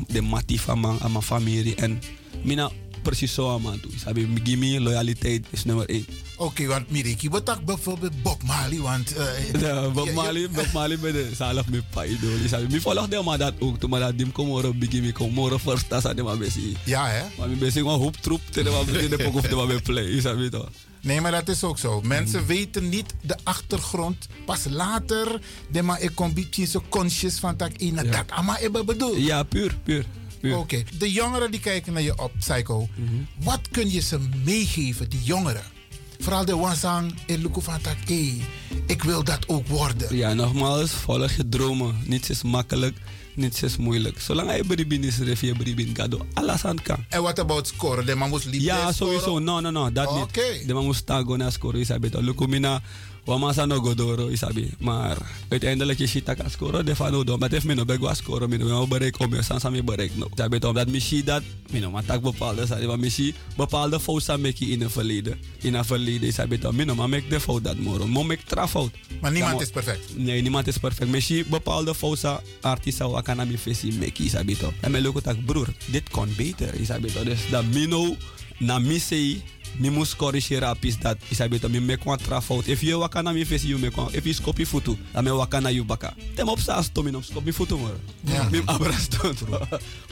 [0.06, 1.74] De matief van mijn familie.
[1.74, 2.00] En
[2.42, 2.70] mina
[3.06, 3.90] precies zo aan man toe.
[3.96, 6.06] Sabi, gimme loyaliteit is nummer 1.
[6.36, 8.78] Oké, want Miriki, wat tak bijvoorbeeld Bob Marley?
[8.78, 12.38] Want, eh, Ja, Bob Marley, Bob Marley bij de zalig met pai do.
[12.38, 15.12] Die zei, mi volg de maar dat ook, toen maar dat dim kom bigi mi
[15.12, 16.76] kom oro first tas aan de maar besi.
[16.84, 17.22] Ja hè?
[17.38, 20.22] Maar mi besi gewoon hoop troep te de maar de pok of de maar play,
[20.36, 20.68] weet toch?
[21.00, 22.00] Nee, maar dat is ook zo.
[22.02, 22.46] Mensen Mm.
[22.46, 24.26] weten niet de achtergrond.
[24.44, 25.40] Pas later,
[25.70, 27.70] de maar ik kom beetje zo conscious van dat
[28.04, 29.16] ik dat allemaal hebben bedoeld.
[29.16, 30.04] Ja, puur, puur.
[30.54, 32.88] Oké, de jongeren die kijken naar je op, Psycho.
[32.94, 33.14] Mhm.
[33.44, 35.62] Wat kun je ze meegeven, die jongeren?
[36.18, 37.96] Vooral de wansang en luku van tak,
[38.86, 40.16] ik wil dat ook worden.
[40.16, 41.96] Ja, nogmaals, volg je dromen.
[42.04, 42.96] Niets is makkelijk,
[43.34, 44.20] niets is moeilijk.
[44.20, 46.26] Zolang je beribin is, ref je beribin gado.
[46.34, 47.04] Alles aan kan.
[47.08, 48.06] En what about scoren?
[48.06, 49.38] De man moest liefde Ja, sowieso.
[49.38, 49.92] No, no, no.
[49.92, 50.66] Dat niet.
[50.66, 52.22] De man moest tago na scoren, isabi to.
[52.22, 52.82] Lukumina,
[53.26, 54.70] wamasa no godoro, isabi.
[54.78, 55.16] Maar
[55.48, 57.32] uiteindelijk je shit kan scoren, de van odo.
[57.32, 60.16] Maar het heeft me no begwa scoren, me no bereik om je sansa me bereik
[60.16, 60.28] no.
[60.32, 64.40] Isabi to, omdat misschien dat, me no, maar tak bepaalde, isabi, maar misschien bepaalde fouten
[64.40, 65.38] make in het verleden.
[65.60, 68.06] In het verleden, isabi to, me no, maar make de fout dat moro.
[68.06, 68.90] Mo make tra fout.
[69.20, 70.16] Maar niemand is perfect.
[70.16, 71.10] Nee, niemand is perfect.
[71.10, 74.72] Misschien bepaalde fouten artiesten wat kan aan mijn visie make, isabi to.
[74.80, 77.24] En me lukt tak, broer, dit kon beter, isabi to.
[77.24, 78.16] Dus dat me no,
[78.58, 79.42] na mi sei
[79.78, 83.32] mi mus corrigere apis dat isabi to mi make one tra fout if you wakana
[83.32, 86.48] mi face you make one if you scopi futu dan me wakana you baka tem
[86.48, 88.48] op sa sto mi no scopi futu moro Ja.
[88.50, 89.34] mi abras to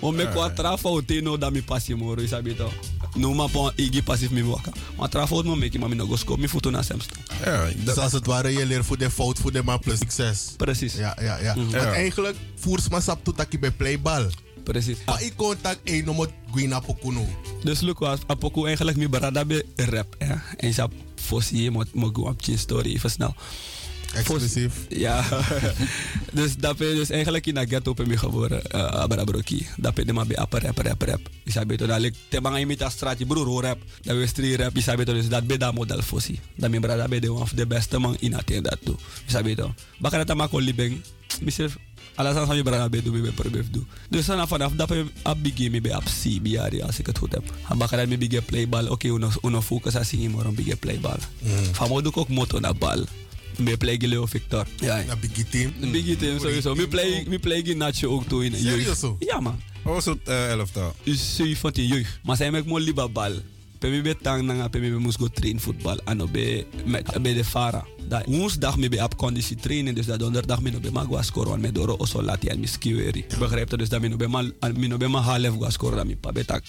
[0.02, 2.70] mo make one tra fout te no da mi passi moro isabi to
[3.16, 6.06] no ma pon igi passif mi waka ma tra fout mo make ma mi no
[6.06, 7.14] go scopi futu na semsto
[7.44, 10.54] Ja, dus als het ware, je leert voor de fout, voor de maar plus succes.
[10.56, 10.94] Precies.
[10.94, 11.54] Ja, ja, ja.
[11.54, 11.92] Want Ja.
[11.92, 14.26] eigenlijk, voers maar sap toe dat je bij playbal.
[14.64, 14.98] Precies.
[15.06, 17.26] Maar ik contact om het guina pokuno.
[17.62, 22.10] Dus look was apoku eigenlijk mi barada be rap ja en sa fossi mo mo
[22.12, 23.34] go op chin story even snel
[24.14, 24.86] Exclusief.
[24.88, 25.24] Ja.
[26.38, 29.66] dus dat ben dus eigenlijk in ghetto ben ik geboren, uh, Abarabroki.
[29.76, 31.20] Dat ben ik maar bij apper rap, rap, rap.
[31.42, 33.78] Ik zei dat ik te bang imita straatje broer hoor rap.
[34.02, 34.76] Dat we street rap.
[34.76, 36.40] Ik zei dus dat ben dat model fossi.
[36.54, 38.94] Dat mijn brada ben de one of the beste man in het dat toe.
[38.94, 39.74] Ik zei beter.
[39.98, 41.00] Bakar dat maar libeng.
[41.40, 41.76] Misef.
[42.14, 43.86] Alles aan mijn brada ben doen, ben probeer doen.
[44.10, 45.06] Dus dan vanaf dat ik
[45.42, 47.42] begin me bij CBR als ik het goed heb.
[47.68, 48.86] En dat me begin playball.
[48.86, 51.18] Oké, uno uno focus als ik maar een begin playball.
[51.72, 53.04] Van doe ik ook moto naar bal.
[53.58, 54.66] Me play Leo Victor.
[54.80, 54.98] Ja.
[54.98, 55.72] Een biggie team.
[55.80, 56.74] Een biggie team sowieso.
[56.74, 59.06] Me play, me play Nacho ook toe in jeugd.
[59.18, 59.60] Ja man.
[59.84, 60.94] Oh, zo uh, elftal.
[61.02, 62.18] Dus 17 jeugd.
[62.22, 63.32] Maar zij mek mo liba bal.
[63.78, 66.00] Pe mi be tang nanga pe mi be moest go train voetbal.
[66.04, 67.84] Ano be met be de fara.
[68.08, 69.94] Da woensdag mi be op conditie trainen.
[69.94, 71.50] Dus dat donderdag mi no be ma go scoren.
[71.50, 73.24] Want me doro oso lati en mi skiweri.
[73.38, 73.78] Begrijp?
[73.78, 74.42] Dus dat mi no be ma
[74.74, 75.96] mi no be ma half go scoren.
[75.96, 76.62] Dat mi pa be tak.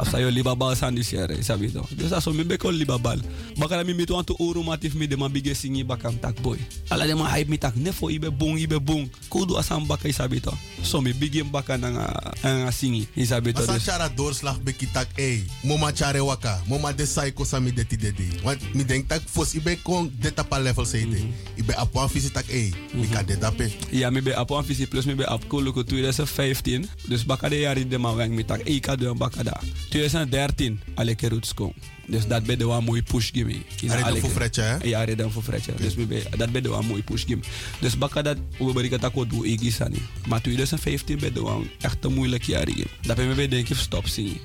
[0.00, 1.36] Saf sa yo liba bal san dis yere.
[1.44, 1.84] Sabi to.
[1.92, 3.20] Dus dat so mi be ko liba bal.
[3.60, 6.56] Bakara mi mitu anto uru matif mi de ma bige singi bakam tak boy.
[6.88, 7.76] Ala de ma hype mi tak.
[7.76, 9.12] Nefo ibe bung ibe bung.
[9.28, 10.56] Kudu asam baka isabi to.
[10.80, 12.08] So mi bige baka nanga
[12.40, 13.04] nanga singi.
[13.12, 13.60] Isabi to.
[13.60, 18.40] Dus chara doorslag be kitak, ey, moma chare waka, moma de psycho sami deti deti.
[18.40, 21.28] Want mi denk tak fos ibe kon deta pa level seite.
[21.60, 23.68] Ibe op one visit tak, ey, mi kan deta pe.
[23.92, 26.88] Ja, mi be op een visie plus mi be op Kuluku 2015.
[27.04, 28.64] Dus baka de jari de ma weng mi tak.
[28.64, 29.60] Ik had een baka da.
[29.90, 31.74] 2013 alle keer roots kom.
[32.10, 33.56] Dus dat ben de wa mooi push gimme.
[33.88, 34.76] Are dan voor fretje, hè?
[34.82, 35.72] Ja, are dan voor fretje.
[35.76, 37.44] Dus mi be, dat ben de wa mooi push gimme.
[37.80, 40.02] Dus baka dat we berika tako doe ik sani.
[40.28, 42.68] Maar 2015 ben de wa echt een moeilijk jaar.
[43.02, 44.40] Dat ben be denk ik stop zingen.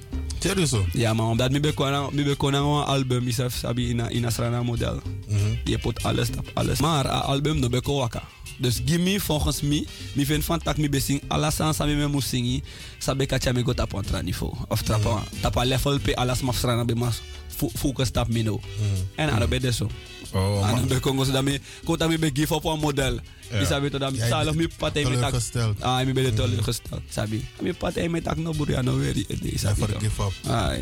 [0.46, 0.86] Serieus zo?
[0.94, 4.26] Ja, maar omdat mi be kona mi be kona een album sabi in a in
[4.26, 5.02] a strana model.
[5.28, 5.40] Mhm.
[5.64, 6.80] Je put alles op alles.
[6.80, 8.24] Maar a album no be ko waka.
[8.58, 12.64] Dus gimme volgens mij, mi vind van tak mi besing alles aan sami me musingi,
[12.98, 14.54] sabe kacha go tap on tra niveau.
[14.68, 17.22] Of tapa, tapa level pe alles mafsrana be mas
[17.56, 18.60] focus tap mi no.
[19.16, 19.88] En ano be deso.
[20.34, 20.88] Oh, ano man.
[20.88, 23.20] be kongos dami, ko dami be give up on model.
[23.52, 23.60] Ja.
[23.62, 25.32] Di sabi to dami, Jij salos mi bent patay mi tak.
[25.32, 25.78] teleurgesteld.
[25.82, 27.46] Ah, mi be teleurgesteld, sabi.
[27.62, 29.80] Mi patay mi tak no buri ano weri edi sabi.
[29.86, 30.34] Never give up.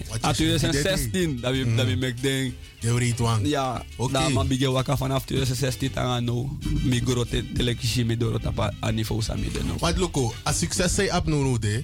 [0.10, 1.76] Wat A ziet, die 2016, dami Mm.
[1.78, 2.54] dami mek ding.
[2.80, 3.48] Je weet wang.
[3.48, 4.32] Ja, okay.
[4.32, 6.58] man bigge waka vanaf 2016 tanga no.
[6.84, 9.76] Mi goro te telekishi mi doro tapa a niveau sami de no.
[9.80, 11.84] Maar Loco, als succes zei ab nu de.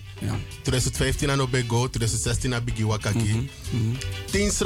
[0.63, 3.49] 2015 aan Obego, 2016 aan Biggie Wakaki.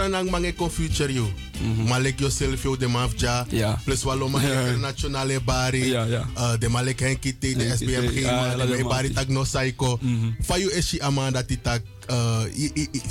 [0.03, 1.31] Stranang mange kon future you.
[1.87, 3.45] Malek yourself yo de mafja.
[3.51, 3.79] Ja.
[3.85, 5.91] Plus walo ma internationale bari.
[5.95, 6.27] Ja, ja.
[6.35, 8.27] Uh, de Malek Henki te, de SBMG,
[8.59, 9.95] la de bari tag no psycho.
[10.43, 11.79] Fayu eshi amanda ti tag.
[12.09, 12.43] Uh,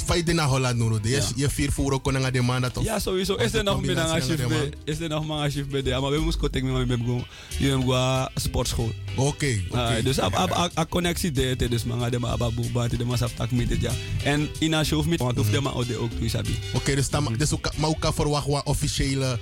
[0.05, 1.09] Fai de na Holland de.
[1.09, 1.23] Ja.
[1.37, 2.43] Je vier kon nga de
[2.83, 3.35] Ja, sowieso.
[3.35, 4.73] Is er nog meer dan als je bij?
[4.85, 5.91] Is er nog maar als je bij de?
[5.91, 7.01] Maar we moesten met
[7.59, 8.93] Je sportschool.
[9.17, 9.61] Oké.
[9.71, 12.97] Ah, Dus ab ab ab connectie de te dus manga de ma ababu ba te
[12.97, 13.93] de ma sap tak met het ja.
[14.25, 16.59] En in een show met want hoef de ode ook sabi.
[16.75, 18.03] Oké, dus, dan, dus ook, maar ook
[18.47, 19.39] wat officiële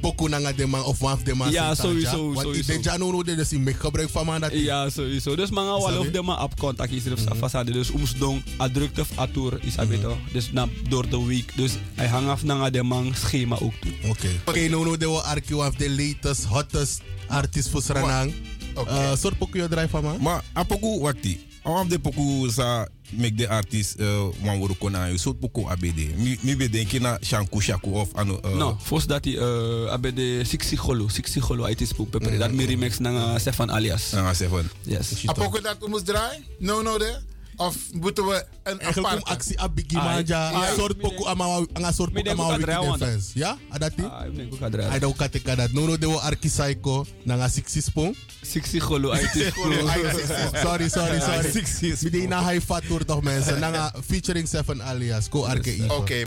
[0.00, 1.50] pokoe nanga de man of waf de man.
[1.50, 2.72] Ja, sowieso, Want sowieso.
[2.72, 5.36] ik denk dat dus ik gebruik van man dat Ja, sowieso.
[5.36, 7.72] Dus manga wal of de ma op contact is er op sa fasade.
[7.72, 10.16] Dus ums dong a drukte of a tour is abi toch.
[10.32, 11.52] Dus na door de week.
[11.56, 13.92] Dus hij hang af nanga de man schema ook toe.
[14.08, 14.28] Oké.
[14.44, 18.32] Oké, nu nu de we archive of the latest, hottest artist voor Sranang.
[18.76, 20.20] Uh, soort pokoe je draai van man?
[20.20, 21.40] Maar apoku wakti.
[21.62, 26.16] Om de poku sa make de artist uh, wan woro kona yo so poku abd.
[26.16, 29.92] Mi mi be denki na Shanku Shaku of ano uh, No, volgens dat hij uh,
[29.92, 32.38] abe de Sixi Golo, Sixi Golo uit is poep pepper.
[32.38, 34.10] Dat mi remix nanga Stefan alias.
[34.12, 34.64] Nanga Stefan.
[34.82, 35.26] Yes.
[35.26, 36.44] Apoko dat we moest draaien?
[36.58, 37.18] No, no, de?
[37.56, 39.24] Of moeten we een aparte?
[39.24, 40.50] actie ab bigi Ah, manja.
[40.50, 43.30] ja, Een soort pokoe ama een soort wiki defense.
[43.34, 43.56] Ja?
[43.70, 44.02] Adati?
[44.04, 44.90] Ah, ik denk ook adrein.
[44.90, 45.72] Hij ook kate dat.
[45.72, 48.14] Nu nu de we arki psycho nanga 60 spoon.
[48.42, 49.14] Sixi Golo.
[49.14, 51.50] Sorry, sorry, sorry.
[51.50, 53.60] Sixty Mi die na high fat tour toch mensen.
[53.60, 55.28] Nanga featuring Seven alias.
[55.28, 55.84] Ko arke.
[55.88, 56.24] Oké.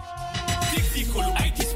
[1.58, 1.69] Dus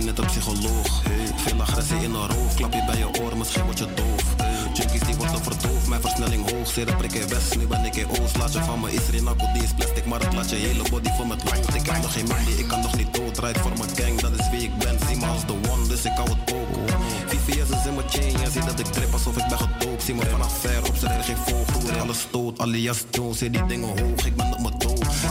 [0.00, 1.02] idee net een psycholoog.
[1.36, 4.24] Veel agressie in een roof, klap je bij je oren, misschien word je doof.
[4.74, 6.68] Junkies die worden verdoofd, mijn versnelling hoog.
[6.68, 8.36] Zere prik in west, nu ben ik in oost.
[8.36, 11.10] Laat je van me is Rinaco, die is plastic, maar het laat je hele body
[11.16, 11.74] vol met lood.
[11.74, 13.38] Ik heb nog geen money, ik kan nog niet dood.
[13.38, 14.98] Rijd voor mijn gang, dat is wie ik ben.
[15.06, 16.68] Zie me als de one, dus ik hou het ook.
[17.26, 20.02] VVS is in mijn chain, je ziet dat ik trip alsof ik ben gedoopt.
[20.02, 22.00] Zie me vanaf ver, op zijn geen vogel.
[22.00, 24.69] Alles stoot, alias Jones, zie die dingen hoog, ik ben op mijn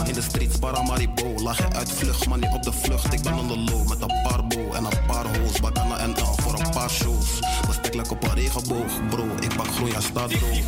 [0.06, 3.12] In de streets, Paramaribo, je uit vlucht, maar niet op de vlucht.
[3.12, 5.60] Ik ben on the low, met een paar bo en een paar hoes.
[5.60, 7.40] Bacana en L voor een paar shows.
[7.66, 9.26] Bestek lekker op een regenboog, bro.
[9.40, 10.58] Ik pak groei staat droog.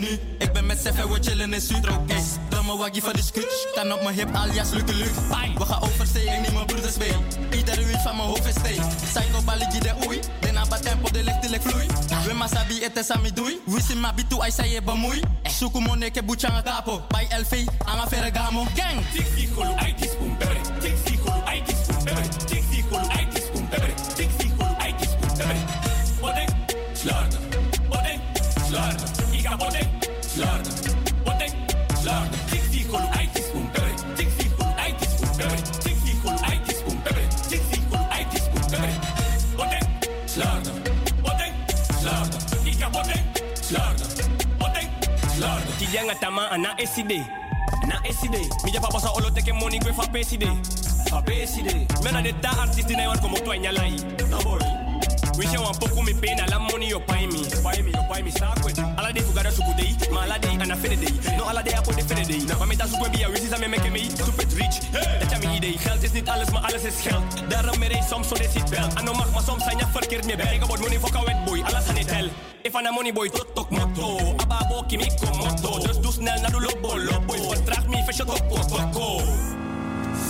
[0.00, 0.18] Je nu?
[0.38, 2.24] Ik ben met Sef en we chillen in Zuidrookes.
[2.48, 3.72] Dan mijn waggie van de skutch.
[3.74, 5.28] Kan op mijn hip alias lukke lucht.
[5.58, 7.12] We gaan oversteken, ik neem mijn broeders mee.
[7.50, 8.80] Iedere week van mijn hoofd is steek.
[9.04, 10.20] Psycho balletje de oei.
[10.40, 11.86] Den abba tempo de lichtelijk vloei.
[12.26, 13.60] We maar sabi het is aan mij doei.
[13.64, 15.20] We zien maar bitu ai je bemoei.
[15.42, 17.02] Suku moneke buchanga capo.
[17.08, 18.66] Bij LV, een Ferragamo.
[18.74, 19.00] Gang!
[19.12, 19.48] Tixi
[20.38, 20.58] bere.
[45.88, 46.08] Slarden.
[46.08, 47.26] Kijanga tama ana eside.
[47.86, 48.48] Na eside.
[48.64, 50.46] Mi ja papa sa olo teke money kwe fa peside.
[51.10, 51.86] Fa peside.
[52.02, 53.96] Mena de ta artist di na yon como tu anya lai.
[54.30, 54.87] No boy.
[55.38, 57.38] We show un poco mi pena, la money yo pay me.
[57.62, 58.72] Pay me, yo pay me sa kwe.
[58.96, 61.36] Ala de fugara suku dei, ma ala de ana fede dei.
[61.36, 62.44] No ala de apo de fede dei.
[62.44, 64.10] Na mami ta suku bia, we see me meke me.
[64.10, 64.78] Super rich.
[65.20, 65.78] Dat ja mi idee.
[65.78, 67.22] Geld is niet alles, maar alles is geld.
[67.48, 68.94] Daarom merk soms zo de seatbelt.
[68.94, 70.54] Ano mag maar soms zijn je verkeerd meer bij.
[70.54, 72.28] Ik word money voor wet boy, alles aan het hel.
[72.62, 74.34] If aan money boy tot tok motto.
[74.36, 75.78] Ababo kimi komoto.
[75.78, 77.48] Dus doe snel naar de lobo lobo.
[77.48, 79.18] Vertraag me, fashion toko toko.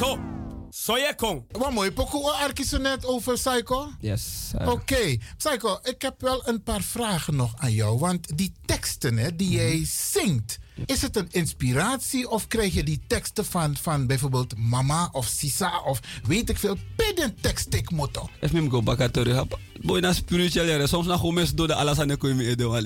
[0.00, 0.04] Zo.
[0.04, 0.37] Zo
[0.70, 1.44] je kon.
[1.50, 3.90] Wat mooi, Poco Arki zo net over Psycho.
[4.00, 4.52] Yes.
[4.66, 7.98] Oké, Psycho, ik heb wel een paar vragen nog aan jou.
[7.98, 13.00] Want die teksten hè, die jij zingt, is het een inspiratie of krijg je die
[13.06, 18.28] teksten van, van bijvoorbeeld mama of sisa of weet ik veel, pidden tekst motto?
[18.40, 19.46] If me go back to.
[19.80, 20.86] Boy na spiritual.
[20.86, 22.80] Soms na gewoon mensen door de de koe me edo.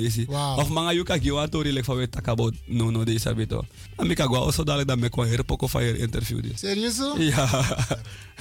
[0.56, 3.64] Of manga yuka giwa tori like van we about no no de sabito.
[4.02, 6.60] En me kagwa also dadelijk dat me kon heren poko van je interview dus.
[6.60, 6.98] Serieus?
[7.18, 7.76] Ja.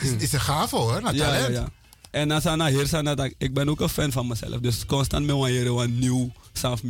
[0.02, 1.70] Is, is een gaaf hoor, naar Ja, ja, ja.
[2.12, 4.60] En als aan heer zijn dat ik ben ook een fan van mezelf.
[4.60, 6.82] Dus constant me wanneer een nieuw zelf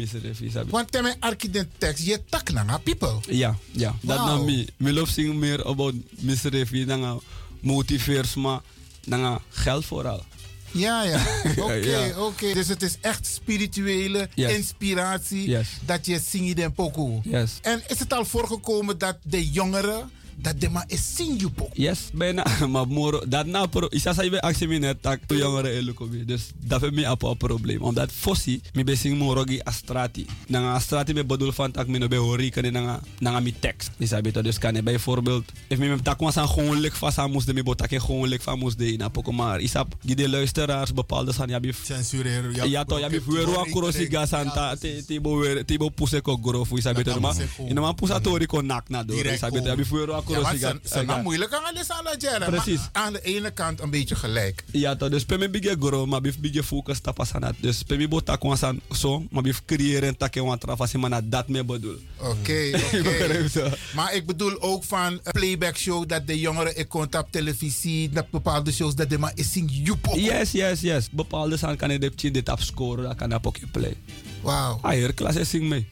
[0.49, 0.69] sabi.
[0.69, 3.19] Want temme Arki den tekst, je tak naar people.
[3.27, 3.95] Ja, ja.
[4.01, 4.67] Dat nou me.
[4.77, 6.85] Me love zing meer about misrefi.
[6.85, 7.21] Dan
[7.59, 8.59] motiveers maar.
[9.05, 10.23] Dan geld vooral.
[10.71, 11.21] Ja, ja.
[11.57, 12.19] Oké, Ja.
[12.25, 12.53] oké.
[12.53, 14.55] Dus het is echt spirituele Yes.
[14.55, 15.67] inspiratie Yes.
[15.85, 17.19] dat je zingt den pokoe.
[17.23, 17.51] Yes.
[17.61, 20.11] En is het al voorgekomen dat de jongeren,
[20.41, 21.81] dat de maar is je pokoe?
[21.81, 22.45] Yes, bijna.
[22.71, 26.25] Maar moro, dat na pro, isa sa ibe actie net tak to jongeren elukobi.
[26.25, 27.81] Dus dat is me een probleem.
[27.81, 30.25] Omdat fossi, mi be sing morogi astrati.
[30.47, 33.91] Nanga astrati me bedoel van tak me no be hori kan nanga nanga mi tekst.
[33.97, 37.31] Isa beto dus kan bijvoorbeeld, if me me tak was aan gewoon lik vast aan
[37.31, 39.59] moest de me botak gewoon lik van moest de in apoko maar.
[39.59, 42.69] Isa gide luisteraars bepaalde san jabi Censureren.
[42.69, 46.37] Ja, to jabi fuero a kurosi gasanta te te bo weer te bo puse ko
[46.37, 47.33] grofu isa beto ma.
[47.69, 49.13] Ina ma pusa tori ko nak na do.
[49.13, 51.23] Direct Isa beto jabi fuero a Ja, ze zijn gas.
[51.23, 52.49] moeilijk aan de sala jaren.
[52.49, 52.79] Precies.
[52.79, 54.63] Maar aan de ene kant een beetje gelijk.
[54.71, 55.09] Ja, toch.
[55.09, 57.53] Dus pemi bige goro, maar bif bige focus tapas sanat.
[57.59, 61.99] Dus pemi bota kwansan zo, maar bif creëren takke wan trafasi mana dat me bedoel.
[62.17, 63.51] Oké, oké.
[63.95, 68.09] Maar ik bedoel ook van een playback show dat de jongeren ik komt op televisie,
[68.09, 71.09] dat bepaalde shows dat de maar is zing joep Yes, yes, yes.
[71.11, 73.95] Bepaalde san kan je de dit op scoren, dat kan je ook play.
[74.41, 74.79] Wauw.
[74.81, 75.87] Ah, hier klas sing mee.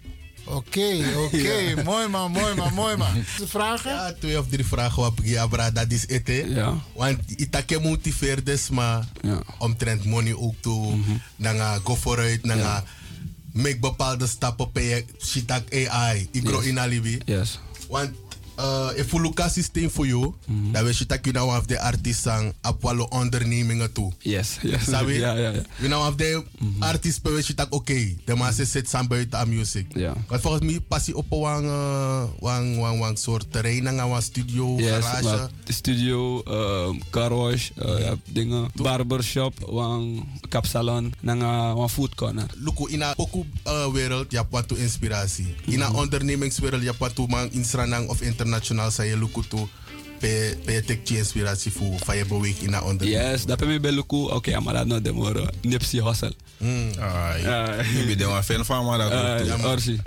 [0.49, 1.73] Oké, oké.
[1.85, 3.23] Mooi man, mooi man, mooi man.
[3.55, 3.91] Vragen?
[3.91, 6.27] Ja, twee of drie vragen wat ik abra, dat is het.
[6.47, 6.73] Ja.
[6.95, 9.07] Want itake motiveerders, maar
[9.57, 10.97] omtrent money ook toe.
[11.35, 12.83] Dan ga go vooruit, dan ga
[13.53, 16.27] make bepaalde stappen per je shitak AI.
[16.31, 16.65] Ik Yes.
[16.65, 17.19] in alibi.
[17.25, 17.59] Yes.
[17.89, 18.11] Want
[18.59, 20.33] uh, if we look at systeem voor jou,
[20.71, 24.11] dan weet je dat je nou af de artiest aan op alle ondernemingen toe.
[24.19, 24.83] Yes, yes.
[24.83, 25.13] Sabi?
[25.13, 25.61] Ja, ja, ja.
[25.75, 26.43] We nou af de
[26.79, 29.85] artiest per weet je dat oké, de mensen zit samen buiten aan music.
[29.93, 30.13] Ja.
[30.27, 34.23] Want volgens mij passie op een wang, uh, wang, wang, wang soort terrein, een wang
[34.23, 35.23] studio, Yes, garage.
[35.23, 36.43] wat studio,
[37.09, 42.45] car wash, uh, ja, dingen, barbershop, wan kapsalon, nanga wan food corner.
[42.57, 45.55] Luku, in een pokoe uh, wereld, je hebt wat toe inspiratie.
[45.65, 49.67] In een ondernemingswereld, je hebt wat man instranang of internationaal, zei je luku toe.
[50.19, 52.25] Pe, pe tek je inspiratie voor van je
[52.61, 53.31] in een onderneming.
[53.31, 54.15] Yes, dat ben ik bij Luku.
[54.15, 55.45] Oké, maar dat nou de moro.
[55.61, 56.33] Hussle.
[56.99, 59.59] Ah, je bent er een fan van, maar dat Uh, ook.
[59.59, 59.99] ja, Orsi.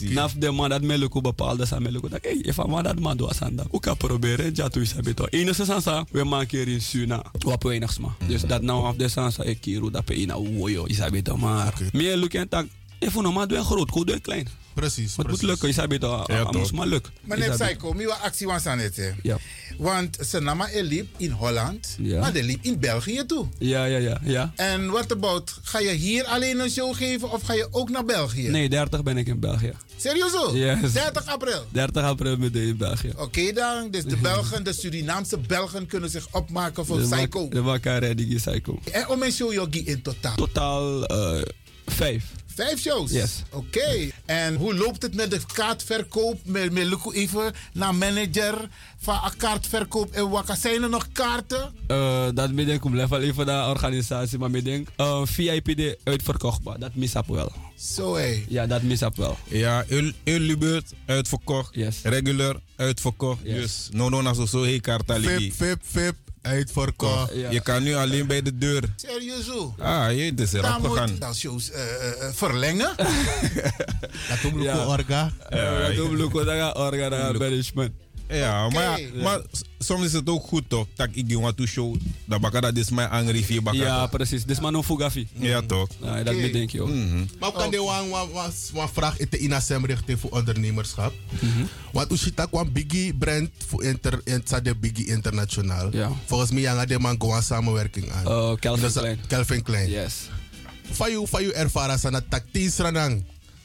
[0.00, 2.08] Naf de man dat me luku bepaalde sa me luku.
[2.08, 3.64] Dat man dat man doa sanda.
[3.70, 5.26] Ook kan proberen ja tu isa beto.
[5.30, 7.22] Enige sansa we maken hier in Suna.
[7.38, 8.14] Wat weinig sma.
[8.26, 11.74] Dus dat nou af de sansa ik kiru dat pe ina woyo isa beto maar.
[11.92, 12.66] Me luku en tak.
[12.98, 14.48] Even nog maar doen groot, goed doen klein.
[14.74, 15.16] Precies.
[15.16, 16.24] Het moet lukken, beto.
[16.26, 16.52] Ja, Het toch.
[16.56, 17.12] moest maar lukken.
[17.22, 17.50] Meneer.
[17.50, 18.96] Psycho, mi wa actie was aan het.
[18.96, 19.10] hè.
[19.22, 19.36] Ja.
[19.78, 22.20] Want zijn nama liep in Holland, Ja.
[22.20, 23.46] maar de liep in België toe.
[23.58, 24.52] Ja, ja, ja, ja.
[24.56, 28.04] En what about, ga je hier alleen een show geven of ga je ook naar
[28.04, 28.48] België?
[28.48, 29.72] Nee, 30 ben ik in België.
[29.96, 30.56] Serieus zo?
[30.56, 30.92] Yes.
[30.92, 31.66] 30 april.
[31.72, 33.12] 30 april ben ik in België.
[33.16, 37.48] Oké dan, dus de Belgen, de Surinaamse Belgen kunnen zich opmaken voor De Psycho.
[37.48, 38.78] De elkaar ready die psycho.
[38.92, 40.34] En om een show yogi in totaal?
[40.36, 41.42] Totaal eh,
[41.86, 42.24] vijf.
[42.54, 43.10] Vijf shows?
[43.10, 43.42] Yes.
[43.50, 44.10] Oké.
[44.24, 46.38] En hoe loopt het met de kaartverkoop?
[46.44, 50.54] Met, met even naar manager van een kaartverkoop en wakka.
[50.54, 51.72] Zijn er nog kaarten?
[51.86, 55.98] Eh, dat ben ik om level even de organisatie, maar ik denk eh, VIP de
[56.04, 56.78] uitverkochtbaar.
[56.78, 57.52] Dat mis ik wel.
[57.74, 58.44] Zo hé.
[58.48, 59.38] Ja, dat mis ik wel.
[59.48, 59.84] Ja,
[60.58, 61.74] bird uitverkocht.
[61.74, 62.00] Yes.
[62.02, 63.40] Regular uitverkocht.
[63.42, 63.54] Yes.
[63.60, 65.52] Dus no no na zo zo hey karta Vip, ligi.
[65.52, 66.14] vip, vip,
[66.44, 67.34] uitverkocht.
[67.34, 67.50] Ja.
[67.50, 68.82] Je kan nu alleen bij de deur.
[68.96, 69.74] Serieus zo?
[69.78, 71.08] Ah, je, is erop Daar moet gegaan.
[71.08, 72.90] je dan shows eh, eh, eh, verlengen.
[74.28, 75.32] Dat doen we orga.
[75.50, 77.92] Ja, dat doen we dat orga, dat management.
[78.28, 79.00] Ja, maar, Oké.
[79.14, 79.40] ja, maar
[79.78, 80.86] soms is het ook goed toch?
[80.94, 81.96] Dat ik die wat to show.
[82.24, 83.76] Dat baka dat is mijn angry vier baka.
[83.76, 84.40] Ja, precies.
[84.40, 85.28] Dit is maar nog fugafi.
[85.32, 85.88] Ja, toch?
[86.02, 86.42] Ja, dat Oké.
[86.42, 86.88] bedenk je ook.
[86.88, 87.24] Mhm.
[87.38, 88.32] Maar kan de wang wang
[88.72, 91.12] wang vraag in de inasem richting voor ondernemerschap.
[91.92, 95.88] Want u ziet ook een biggie brand voor inter inter de biggie internationaal.
[95.92, 96.10] Ja.
[96.26, 98.26] Volgens mij gaan de man gewoon samenwerking aan.
[98.26, 99.18] Eh, Calvin Dus, Klein.
[99.28, 99.90] Calvin Klein.
[99.90, 100.14] Yes.
[100.90, 103.24] Van je van je ervaren zijn dat tactisch ranang.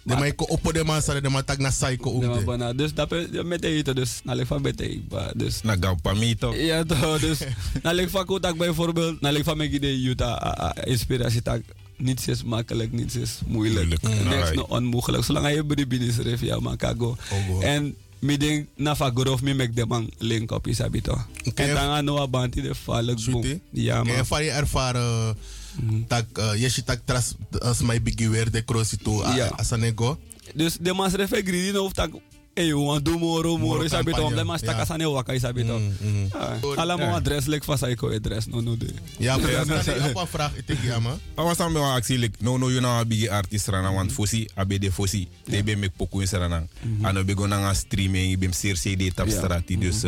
[0.10, 2.22] De Maar- man ko op de man zijn de man tak na psycho ook.
[2.24, 3.10] Ja, maar Dus dat
[3.46, 4.20] met eten, dus.
[4.24, 5.02] Nou, van bete.
[5.36, 5.62] Dus.
[5.62, 6.54] Na gauw pamito.
[6.54, 7.20] Ja, toch.
[7.20, 7.40] Dus.
[7.84, 9.22] Nou, van goed dat bijvoorbeeld.
[9.22, 11.62] Nou, van mij de Utah inspiratie tak.
[11.98, 14.02] niets is makkelijk, niets is moeilijk.
[14.02, 15.24] Moeilijk, Niks is onmogelijk.
[15.24, 17.18] Zolang je bij binnen schrijft, ja, maar kan go.
[17.48, 17.60] go.
[17.62, 21.18] En mi denk na fa grof mi mek de man link op is abito.
[21.56, 22.72] En dan gaan we banti de
[23.32, 23.62] boom.
[23.70, 24.26] Ja, man.
[24.26, 25.36] van je ervaren
[26.08, 29.48] dat uh, je tak tras als mij bigi weer de crossi toe Ja.
[29.48, 30.20] als een ego?
[30.54, 32.12] Dus de man schrijft ik greedy no tak
[32.54, 34.18] eh want do moro moro is abito.
[34.18, 34.82] campagne, Om de man stak ja.
[34.82, 35.80] as ane waka is abito.
[36.76, 38.88] Alla mo adres lek fa sai ko adres no no de.
[39.18, 40.56] Ja, maar dat is een vraag.
[40.58, 41.20] Ik denk ja, man.
[41.36, 44.92] Awas dan be actie like no no you know bigi artist rana want fosi abede
[44.92, 46.68] fosi de be mek poku in sarana
[47.02, 50.04] ano be gona nga streaming bem ser CD tap strati dus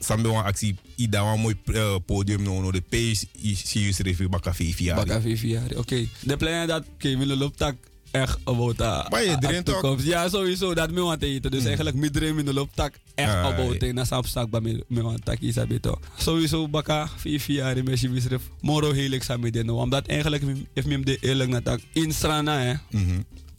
[0.00, 4.28] sambe wan actie ida wan mooi uh, podium no no de page si you refi
[4.28, 5.76] baka fi fi Baka vivi jaar.
[5.76, 6.08] Oké.
[6.22, 7.74] De plan dat Kevin loopt tak
[8.20, 10.00] echt about a, Maar je a- a drinkt ook.
[10.00, 10.74] Ja, sowieso.
[10.74, 11.50] Dat me want te eten.
[11.50, 13.92] Dus eigenlijk mi dream in de loop tak echt Ah, about it.
[13.94, 15.98] Na sap stak ba me me want tak is abito.
[16.16, 18.42] Sowieso baka vivi jaar in mesje misref.
[18.60, 19.76] Moro helik sa me deno.
[19.80, 20.42] Omdat eigenlijk
[20.74, 22.74] heeft me hem de eerlijk na tak in strana hè.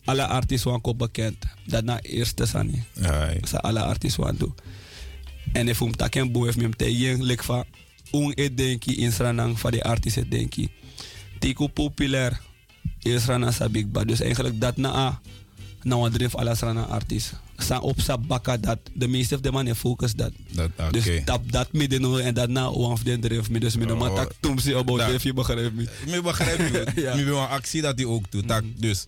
[0.05, 1.37] Alle artiesten kop bekend.
[1.65, 2.83] Dat na eerste sani.
[3.41, 4.53] Sa alle artiesten wan doen.
[5.53, 7.63] En if um taken boe heeft me hem te yen lik van
[8.11, 10.69] un e denki in stranang van de artiesten denki.
[11.39, 12.41] Tiku populair
[13.15, 14.07] is rana sa big bad.
[14.07, 15.19] Dus eigenlijk dat na a
[15.83, 17.33] na wat drift alle rana artiest.
[17.57, 20.31] Sa op sa baka dat de meeste van de man focus dat.
[20.51, 20.91] Dat, oké.
[20.91, 23.59] Dus tap dat midden no en dat na of de drift me.
[23.59, 23.99] Dus me no Oh.
[23.99, 25.87] maar tak tum si about Dat- if je begrijpt me.
[26.07, 26.85] Me begrijp je.
[27.01, 27.15] Ja.
[27.15, 28.47] Mi wil een actie dat hij ook doet.
[28.47, 29.05] Tak, Dus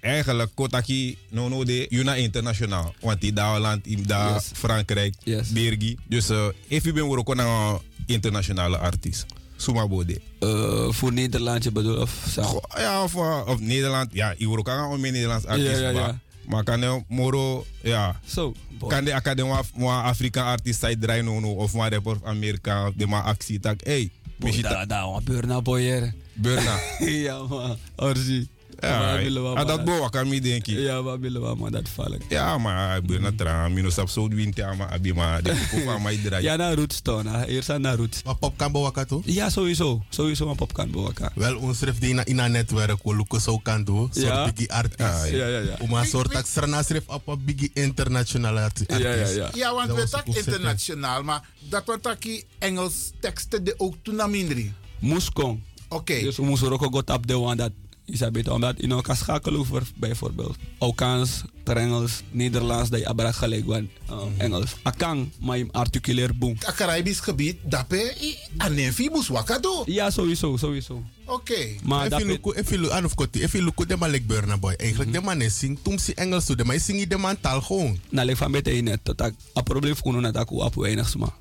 [0.00, 2.94] eigenlijk kotaki no no de Juna internationaal.
[3.00, 4.50] Want die daar land in daar Yes.
[4.52, 5.48] Frankrijk, Yes.
[5.48, 5.96] België.
[6.08, 9.26] Dus uh, if je bent ook een internationale artiest.
[9.58, 10.20] Suma bode.
[10.40, 12.60] Uh, voor Nederland je bedoel of zo?
[12.76, 14.12] Ja, of, uh, of Nederland.
[14.12, 15.70] Ja, je wordt ook een Nederlands artiest.
[15.70, 16.18] Ja, ja, ja.
[16.46, 18.20] Maar, kan je moro, ja.
[18.24, 18.54] Zo.
[18.86, 22.90] Kan de academie van Afrikaan artiest zijn draaien no, no, of maar rapper van Amerika,
[22.96, 23.80] de maar actie tak.
[23.84, 26.14] Hey, Boy, da da wa Burna boyer.
[26.32, 26.78] Burna.
[27.26, 27.76] ja man.
[27.96, 28.48] Orzi.
[28.80, 30.78] Ja, Maar willen we maar dat boa kan mi denk ik.
[30.78, 32.20] Ja, maar willen we maar dat vallen.
[32.28, 36.16] Ja, maar Burna tra, minus op zo'n winter, maar abi maar de koe van mij
[36.24, 36.42] draait.
[36.44, 37.44] Ja, naar roots na.
[37.44, 38.22] Eerst aan naar roots.
[38.22, 39.22] Maar pop kan bewaka toch?
[39.24, 40.02] Ja, sowieso.
[40.08, 41.32] Sowieso een pop kan bewaka.
[41.34, 44.08] Wel, ons schrift die in in een netwerk, we lukken zo kan doen.
[44.12, 44.44] Soort Ja.
[44.52, 44.98] biggie artiest.
[44.98, 45.76] Ja, ja, ja, ja.
[45.80, 49.34] Om een soort tak strana schrift op een biggie internationale arti- artiest.
[49.54, 50.52] Ja, want Dat we was tak ook zeker.
[50.52, 54.72] internationaal, maar dat wat taki Engels teksten de ook toen naar mindri.
[54.98, 55.62] Moest kon.
[55.88, 56.20] Oké.
[56.20, 57.70] Dus we moesten ook ook op de one dat
[58.10, 60.56] is een beetje omdat in elkaar schakelen over bijvoorbeeld.
[60.78, 64.76] Okaans, Engels, Nederlands, dat je abrak gelijk want uh, Engels.
[64.82, 66.56] Akang, maar je articuleer boom.
[66.58, 69.82] Het Caribisch gebied, dat be anefi bus wakado.
[69.86, 71.02] Ja, sowieso, sowieso.
[71.24, 71.66] Oké.
[71.82, 74.18] Maar If dat you look, if you look, of course, if you look, de man
[74.26, 74.72] Burna Boy.
[74.72, 77.98] Eigenlijk, de man is zing, toen ze Engels doen, maar zingt de man taal gewoon.
[78.10, 81.34] Na lek van bete net dat ik een probleem voor dat ik op weinig sma.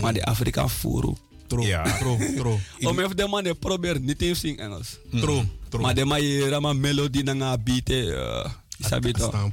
[0.00, 1.16] Maar de Afrika voeren.
[1.52, 1.82] Tro, Ja.
[1.98, 2.60] tro, tro.
[2.80, 4.98] Om even de man probeert niet te zingen Engels.
[5.20, 5.80] Tro, tro.
[5.80, 8.44] Maar de man je rama melodie na eh
[8.78, 9.52] isabi to.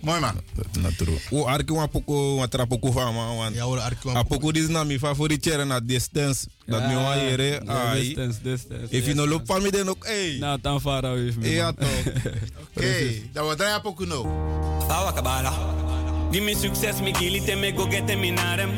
[0.00, 0.40] Mooi man.
[0.80, 1.12] Naturo.
[1.30, 3.52] O arki wan poko wan tra poko van man wan.
[3.52, 6.46] Ja hoor, arki wan A poko dis na mi favoriete cheren na distance.
[6.66, 7.60] Dat mi wan yere.
[7.64, 8.00] Ja, Ai.
[8.00, 8.96] distance, distance.
[8.96, 10.06] If you no look van mi den ook.
[10.06, 10.36] Hey.
[10.38, 11.50] Nou, dan fara with me.
[11.50, 11.88] Ja toch.
[12.76, 14.26] Oké, dat we draaien ook nou.
[14.88, 15.52] Awa kabala.
[16.30, 18.70] Give me success, me gili te me go get me narem.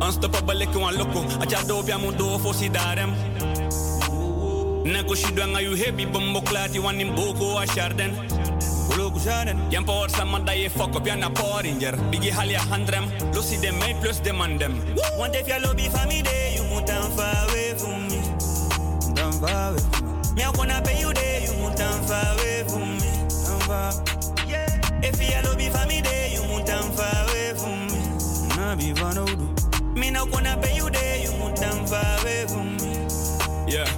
[0.00, 1.22] Unstoppable like one loco.
[1.42, 3.14] Acha do pia mu do fo si darem.
[4.84, 8.14] Nako shidwanga you heavy bombo klati wan in boko a sharden.
[8.88, 9.70] Boloku sharden.
[9.72, 11.92] Yan power sama da ye fuck up yan na power ranger.
[12.10, 13.08] Bigi hali a handrem.
[13.34, 14.80] Losi dem made plus dem and them.
[15.18, 18.20] Want if ya lobby for me day, you move down far away from me.
[19.14, 20.34] Down far away from me.
[20.34, 23.10] Me I wanna pay you day, you move down far away from me.
[23.44, 23.92] Down far.
[25.00, 28.92] If you lobby for me day, you move down far away from me.
[29.00, 29.57] One of do.
[29.98, 32.92] Me no gonna pay you day, you move down far away from me.
[33.66, 33.88] Yeah.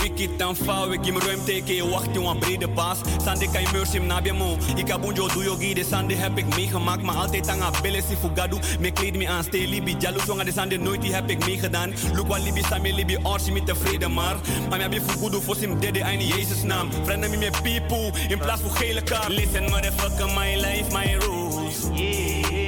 [0.00, 2.98] Wiki tan fa, wiki me ruim teke, wacht je een brede paas.
[3.24, 4.56] Sande kan je mercy na bij mo.
[4.76, 7.02] Ik heb een doe yogi, de sande heb ik meegemaakt.
[7.02, 8.58] Maar altijd aan haar billen, si fugadu.
[8.80, 9.96] Me kleed me aan, stay libi.
[9.98, 11.92] Jaloes jongen, de sande nooit, die heb ik meegedaan.
[12.14, 14.36] Look wat libi, sta me libi, orsi met tevreden maar.
[14.68, 16.90] Maar me heb je fugudu, voor sim dede, in Jezus naam.
[17.04, 19.28] Vrienden me met people, in plaats van gele kaart.
[19.28, 21.76] Listen, motherfucker, my life, my rules.
[21.92, 22.63] Yeah.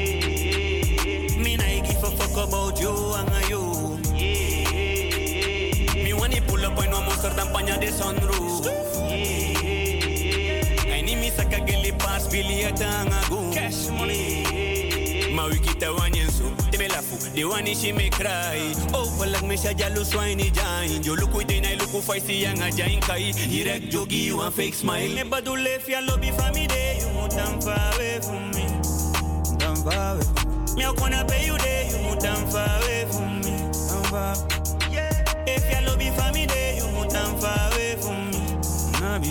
[2.36, 3.62] About you and you.
[5.94, 8.66] Me want to pull up on no monster than paña de sunroof.
[10.86, 13.50] I need me saka geli pass billy atanga go.
[13.52, 15.32] Cash money.
[15.34, 16.44] Ma wiki ta wanyen su.
[16.70, 17.16] Te me la fu.
[17.34, 18.74] De wani she me cry.
[18.92, 21.02] Oh, palak me sha jalo swine jain.
[21.02, 23.32] Yo look with I look for see yang a jain kai.
[23.32, 25.08] Direct jogi you fake smile.
[25.08, 26.98] Me badu left ya lobby for me day.
[27.00, 28.66] You down far away from me.
[29.58, 30.76] Down far away.
[30.76, 31.75] Me I wanna pay you day.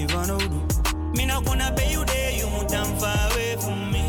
[0.03, 2.69] Not gonna pay you there, you move
[3.61, 4.01] from me.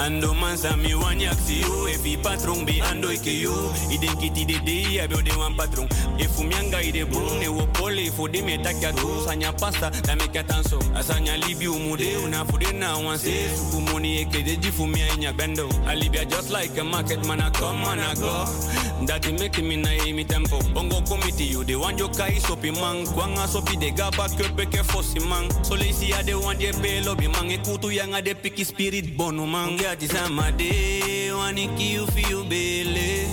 [0.00, 3.52] Ando man sa mi wan yak si you If i patron bi ando ike you
[3.90, 5.86] I den kiti de de I bio de wan patron
[6.18, 9.08] If u mianga i de bung Ne wo pole Fo de me tak ya tu
[9.26, 10.78] Sanya pasta Da me kya tanso.
[10.94, 14.86] Asanya libi u mude Una fu de na wan se Suku money eke de jifu
[14.86, 15.68] mi a inya bendo.
[16.14, 18.46] Ya just like a market Man I come man I go
[19.06, 22.38] That it make me na e mi tempo Bongo committee you De wan yo kai
[22.38, 23.06] sopi man.
[23.06, 25.50] Kwanga sopi de gaba Köpe ke fosi man.
[25.64, 27.50] So lazy ya de wan je pe lobby man.
[27.50, 29.76] E kutu yanga de piki spirit bono man.
[29.76, 33.26] Get is my day Wanna kill for you bele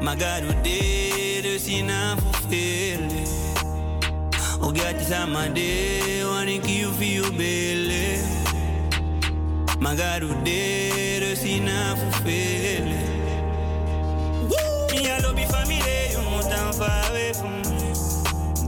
[0.00, 3.26] Magado de De sina fufele
[4.60, 6.22] O get is my day
[6.62, 8.22] kill for you bele
[9.80, 13.09] Magado de De sina fufele
[16.50, 17.94] down far away from me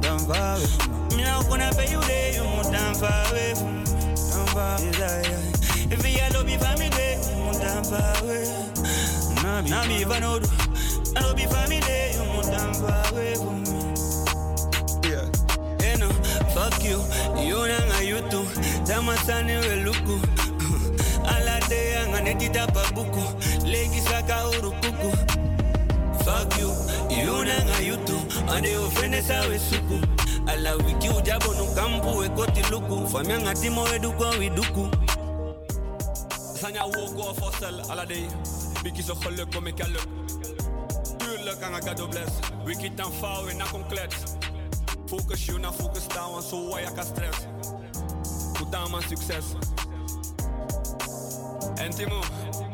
[0.00, 3.30] Down far away from me Me not gonna pay you there You move down far
[3.30, 3.84] away from me
[4.30, 5.52] Down far yeah, yeah.
[5.92, 8.44] If you love me family, you down far away.
[9.68, 10.40] Now me even know,
[11.14, 13.94] I love me family, you down far away from me.
[15.04, 15.28] Yeah,
[15.84, 16.08] you know,
[16.54, 17.04] fuck you,
[17.42, 18.46] you and you too.
[18.86, 20.16] Zama sani we luku.
[21.34, 23.22] Ala de anga neti tapa buku.
[23.68, 25.10] Legi saka urukuku.
[26.24, 26.81] Fuck you, you you
[28.06, 28.20] too.
[28.48, 30.00] Ande ofende sawe suku.
[30.46, 33.08] Ala wiki ujabo nukampu ekoti luku.
[33.08, 34.88] Famyanga timo eduko widuku.
[36.60, 38.28] Sanja wogo of hostel, alle day.
[38.82, 40.06] Biki zo geluk kom ik geluk.
[41.18, 42.32] Tuurlijk aan God bless.
[42.64, 44.16] Wiki tan fout en kom klets.
[45.06, 47.46] Focus you na focus down, want zo wa kan stress.
[48.56, 49.44] Goed aan man succes.
[51.76, 52.20] En Timo,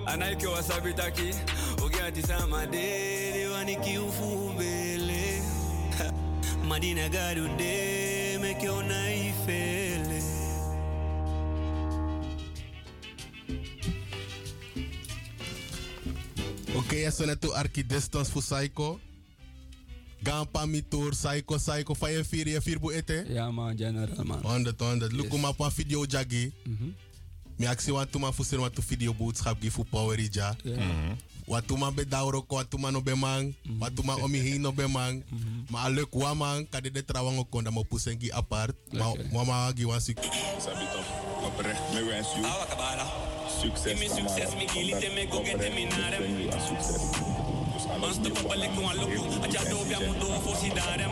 [0.04, 1.32] anaiki wasabi taki.
[1.82, 2.22] Oge ati
[3.68, 5.42] sama de, de waniki ufu bele.
[6.68, 10.22] Madina gadu de, make you na ifele.
[16.68, 19.00] Oké, okay, so net to archidestans voor Psycho.
[20.22, 23.24] Gampa mi tour Psycho Psycho van je vier je vier ete.
[23.28, 24.40] Ja man, general man.
[24.42, 25.12] 100 100.
[25.12, 25.44] Look yes.
[25.44, 26.52] op een video jaggi.
[26.64, 26.90] Mhm.
[27.56, 30.48] Mi actie wat tu ma fusir wat tu video boodschap gi fu power ja.
[30.48, 30.72] Wat tu
[31.78, 33.54] ma be dauro ko wat tu ma no be man.
[33.80, 35.22] Wat tu ma omi hi no be man.
[35.70, 38.74] Ma leuk wa man kade de trawango konda mo pusengi apart.
[38.92, 40.18] Ma mama gi wan sik.
[40.58, 41.08] Sabi toch,
[41.46, 43.06] oprecht, me wens u Awa kabala.
[43.60, 43.98] succes.
[43.98, 46.50] Mi succes mi gili te me go get me narem.
[48.00, 49.42] Basta pa balik ko aloko.
[49.44, 51.10] Aja do bia mo do fo si darem.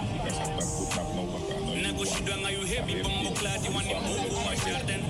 [1.82, 5.02] Nego shi do nga you heavy bombo clad you want mo go ma jarden.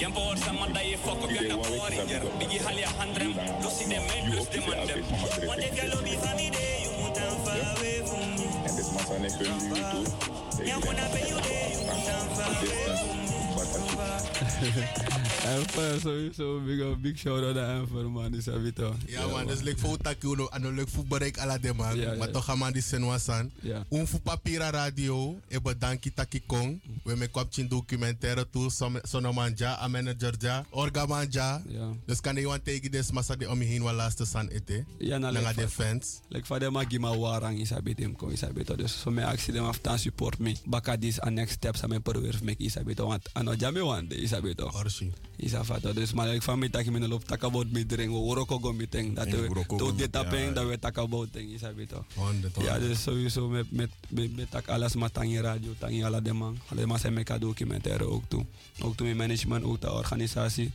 [0.00, 1.96] Yan por sama da ye fuck up yan na body.
[2.38, 3.34] Bigi hali a handrem.
[3.62, 5.02] Lo si dem me plus dem and dem.
[5.46, 8.46] What if you love me family day you move down far away from me.
[8.66, 10.66] En dit man zijn ik hun nu toe.
[10.66, 15.04] Ya wanna pay you day you move down far away from me.
[15.44, 18.96] Enfer, sowieso big, big shout out aan Enfer man, is dat toch?
[19.06, 22.18] Ja man, dus leuk voor taki uno, ano leuk voor bereik ala de man.
[22.18, 23.50] Maar toch gaan man die senwasan.
[23.90, 26.80] Un voor papira radio, e bedanki taki kong.
[27.04, 28.70] We me chin documentaire toe,
[29.02, 31.62] sonomanja, a manager ja, orga manja.
[31.68, 31.92] Ja.
[32.06, 34.84] Dus kan je want tegen des massa de om je heen wat laatste san ete.
[34.98, 36.20] Ja, na like de fa- fans.
[36.28, 38.78] Like for them, I give my warang is a bit him come is a bit.
[38.78, 40.56] Dus so me ask them after support me.
[40.66, 42.98] Baka this and next steps I me probeer make is a bit.
[42.98, 44.62] Want ano one day is a bit.
[44.62, 45.12] Orsi.
[45.36, 45.92] Is a fato.
[45.92, 48.10] Dus maar like van tak me loop tak about me drink.
[48.12, 49.14] We work ook om me thing.
[49.16, 50.50] Dat we work ook to om- dit ja.
[50.50, 51.92] dat we tak about thing is a bit.
[52.14, 56.22] Honderd, Ja, dus sowieso met met met met tak alles maar tangi radio, tangi alle
[56.22, 56.58] de man.
[56.68, 58.44] Alleen maar zijn meka documentaire ook toe.
[58.80, 60.70] Ook toe mijn management, ook de organisatie.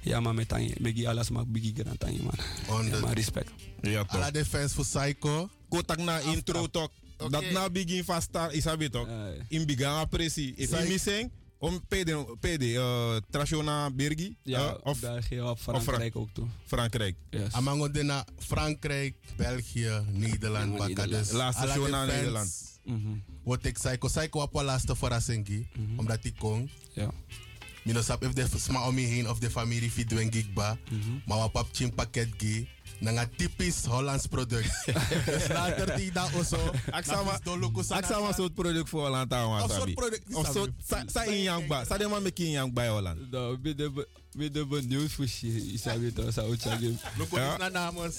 [0.00, 2.86] Ja, maar met tangi, bigi alles maar bigi grand tangi man.
[2.90, 3.50] Ja, maar respect.
[3.82, 4.16] Ja, toch.
[4.16, 5.48] Ala de fans voor Psycho.
[5.68, 6.90] Kotak na intro toch.
[7.16, 9.08] Dat na begin van start is dat toch?
[9.48, 10.52] In begin apprecie.
[10.56, 14.36] If Zij- you missing, om PD, PD, uh, Trashona Bergi.
[14.42, 16.46] Ja, uh, of België, of Frankrijk ook toe.
[16.66, 17.16] Frankrijk.
[17.30, 17.52] Yes.
[17.52, 21.24] Amango de na Frankrijk, België, Nederland, Ja, baka Nederland.
[21.28, 21.30] dus.
[21.30, 22.78] Laatste fans, Nederland.
[22.84, 23.08] Mhm.
[23.44, 26.70] Wat ik Psycho, Psycho op laatste verrassing, omdat ik kon.
[26.92, 27.10] Ja.
[27.84, 30.78] Mino sap if de sma om me heen of de familie fi doen gigba.
[31.26, 32.68] Maar wat pap chin pakket gi.
[33.00, 34.70] Nanga typisch Hollands product.
[35.26, 36.58] dus later die daar also.
[36.90, 37.38] Aksama,
[37.88, 39.74] aksama soort product voor Holland Of wasabi.
[39.74, 40.58] soort product, Of sabi.
[40.58, 40.72] soort,
[41.08, 41.84] sa, in yang ba.
[41.84, 43.18] Sa de man make in yang ba Holland.
[44.36, 45.72] De Met de benieuwd voor je.
[45.72, 46.98] Isabi to sa uchagi.
[47.18, 48.16] Loko is na namens.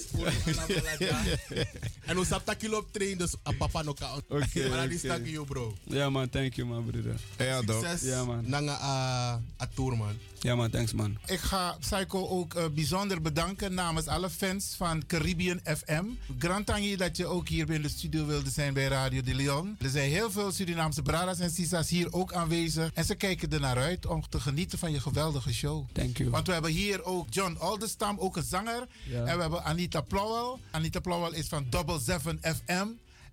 [2.05, 4.15] En we sapta kilo op train, dus a papa no ka.
[4.27, 4.69] Oké.
[4.69, 5.07] Maar dat is oké.
[5.07, 5.73] dank you, bro.
[5.83, 7.19] Ja man, thank you man brother.
[7.37, 8.01] Ja Succes.
[8.01, 8.43] Ja man.
[8.45, 10.17] Nanga a, a tour, man.
[10.39, 11.17] Ja man, thanks man.
[11.25, 16.03] Ik ga Psycho ook eh, bijzonder bedanken namens alle fans van Caribbean FM.
[16.39, 19.75] Grand Tangi dat je ook hier in de studio wilde zijn bij Radio de Leon.
[19.79, 22.91] Er zijn heel veel Surinaamse bradas en sisas hier ook aanwezig.
[22.93, 25.85] En ze kijken er naar uit om te genieten van je geweldige show.
[25.93, 26.29] Thank you.
[26.29, 28.87] Want we hebben hier ook John Aldestam, ook een zanger.
[29.13, 30.59] En we hebben Anita Plowell.
[30.71, 32.87] Anita Plowell is van Double Seven FM.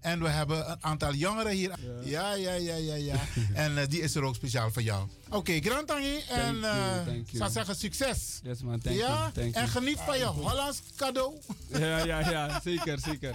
[0.04, 1.72] En we hebben een aantal jongeren hier.
[2.02, 3.14] Ja, ja, ja, ja, ja.
[3.54, 5.08] en eh, die is er ook speciaal voor jou.
[5.30, 6.20] Oké, Grand Tangi.
[6.28, 8.40] En you, eh, ik zou zeggen succes.
[8.42, 9.06] Yes man, thank ja?
[9.06, 9.32] you.
[9.32, 9.66] Thank en you.
[9.66, 11.34] geniet van je Hollands cadeau.
[11.78, 13.34] Ja, ja, ja, zeker, zeker.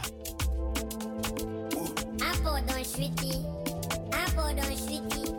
[2.18, 3.46] Apple don sweetie.
[4.10, 5.34] Apple don sweetie.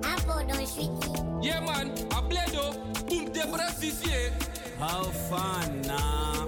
[0.00, 1.10] Apple don sweetie.
[1.40, 2.72] Yeah man, a bledo,
[3.86, 4.32] de brasisie.
[4.78, 6.44] How fun na.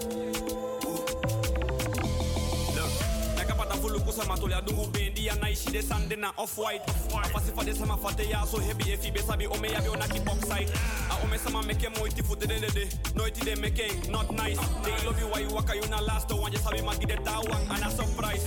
[2.74, 2.92] Look,
[3.36, 6.30] like a pata fulu kusa matuli a dungu bendi ya na ishi de sande na
[6.38, 6.82] off white.
[7.14, 9.80] A pasi fa de sama fate ya so heavy if be sabi oh, ome ya
[9.80, 10.70] be on a keep side.
[11.10, 12.88] A ome sama meke mo iti fute de de de.
[13.14, 14.58] No iti de meke not nice.
[14.84, 17.16] They love you why you waka you na last oh, one just sabi magi de
[17.16, 18.46] tawang and a surprise.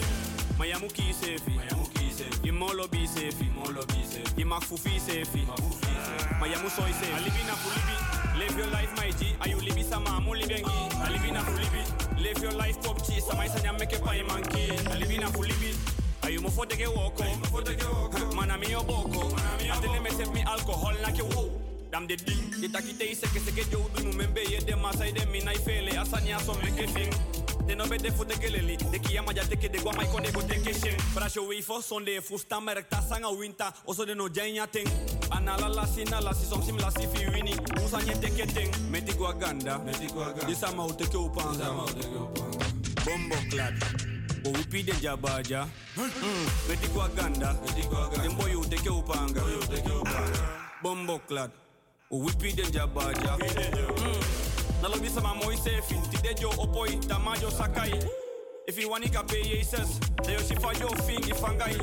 [0.60, 2.48] Mayamu ki sefi, mayamu ki sefi.
[2.50, 4.42] Imolo bi sefi, imolo bi sefi.
[4.42, 5.42] Imak fufi sefi,
[6.40, 7.14] mayamu soy sefi.
[7.18, 7.96] Alibina fulibi,
[8.42, 9.36] live your life my G.
[9.42, 10.80] Ayu libi sama amu libengi.
[11.06, 11.84] Alibina fulibi,
[12.24, 13.24] live your life pop cheese.
[13.28, 14.66] Sama isa nyame ke pa imanki.
[14.92, 15.76] Alibina fulibi.
[16.24, 17.24] Ayu mo fote ke woko,
[18.36, 19.30] mana mi oboko.
[19.74, 21.71] Atene me sep mi alcohol na ke wo.
[21.92, 24.76] Dam de ding, de takite ise ke se ke jo du nu membe ye de
[24.76, 27.12] masa de mi na ifele asanya so me ke fing.
[27.68, 30.06] De no be de fute ke leli, de ki ama ja teke de gwa mai
[30.06, 30.72] konde go teke.
[31.14, 34.88] Brasho we fo son de fusta merkta sanga winta, oso de no janya ting.
[35.32, 38.72] Anala la sina la si som sim la si fi wini, usa nye teke ting.
[38.90, 40.48] Meti gwa ganda, meti gwa ganda.
[40.48, 42.66] Disa ma uteke upanga, disa ma uteke upanga.
[43.04, 43.76] Bombo clad.
[44.46, 45.68] O wipi de jabaja
[45.98, 46.12] mm.
[46.70, 47.56] Meti kwa ganda
[48.24, 49.42] Dembo yu teke upanga
[50.82, 51.52] Bombo clad
[52.14, 54.82] O wipi de jabaja mm.
[54.82, 57.94] Nalobi sama moi sefi Tide jo opoi tamajo sakai.
[58.68, 59.98] If you want ka pay yeses
[60.28, 61.78] Deyo shifa yo fingi fangai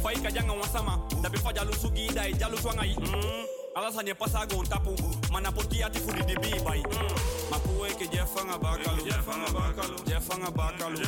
[0.00, 2.94] Fai ka janga wasama Dabi fa jalu sugi dai jalu swangai.
[2.94, 3.44] Mm.
[3.74, 4.94] Alasa nye pasa gon tapu.
[5.32, 7.50] Mana poti ati fudi di bi bai mm.
[7.50, 10.98] Mapuwe ke jefanga bakalu Jefanga bakalu Jefanga bakalu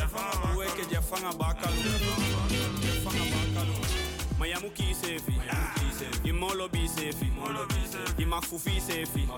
[0.43, 1.79] Mapuwe ke jefanga bakalu
[2.83, 3.75] Jefanga bakalu
[4.41, 5.39] Mayamu ki sefi
[6.25, 6.89] Imolo bi
[8.21, 9.29] sefi Imak fufi sefi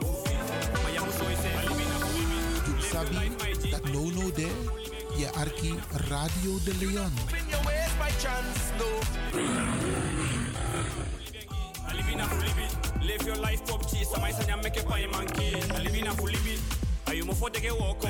[0.85, 1.75] Mayamu soy sefi
[2.67, 3.31] You sabi
[3.71, 4.51] dat no no there.
[5.17, 5.75] Je arki
[6.11, 7.13] Radio de Leon.
[7.31, 8.87] In your ways by chance, no.
[11.89, 12.67] Alibina fulibi,
[13.07, 14.09] live your life pop cheese.
[14.09, 15.57] Sama isa nyame ke pa imanki.
[15.77, 16.59] Alibina fulibi,
[17.07, 18.09] ayu mo fote ke woko.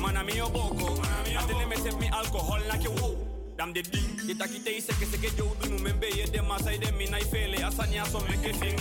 [0.00, 0.98] Mana mi oboko.
[1.38, 3.16] Atene me sep mi alcohol na ke wo.
[3.56, 6.42] Dam de ding, de takite ise ke se ke jo du nu membe ye de
[6.42, 8.78] masa de mi na ifele asanya so me ke fing.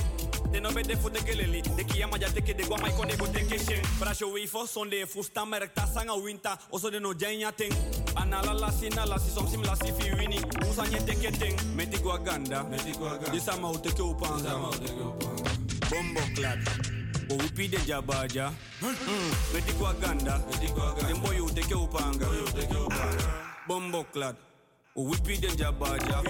[0.51, 2.91] De no be de fute ke leli, de ki ama ja teke de gwa mai
[2.91, 3.81] konde go teke shen.
[3.99, 7.73] Brasho we fo son de fusta merk ta sanga winta, oso de no janya ting.
[8.15, 10.39] Anala la sina la si la si fi wini,
[10.69, 11.57] usa nye teke ting.
[11.75, 13.31] Meti gwa ganda, meti gwa ganda.
[13.31, 15.49] Disa ma uteke upanga, disa ma uteke upanga.
[15.89, 16.59] Bombo clad.
[17.29, 18.95] O wipi de jabaja mm.
[19.53, 20.41] Meti kwa ganda
[21.07, 22.27] Dembo yu teke upanga
[23.67, 24.35] Bombo clad
[24.95, 26.21] wipi de jabaja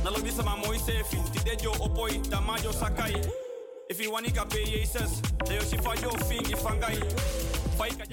[0.00, 0.04] mm.
[0.04, 3.14] Nalobi sama moi sefi Tide jo opoi tamajo sakai
[3.90, 6.98] If you want ka pay yeses Deyo shifa yo fingi fangai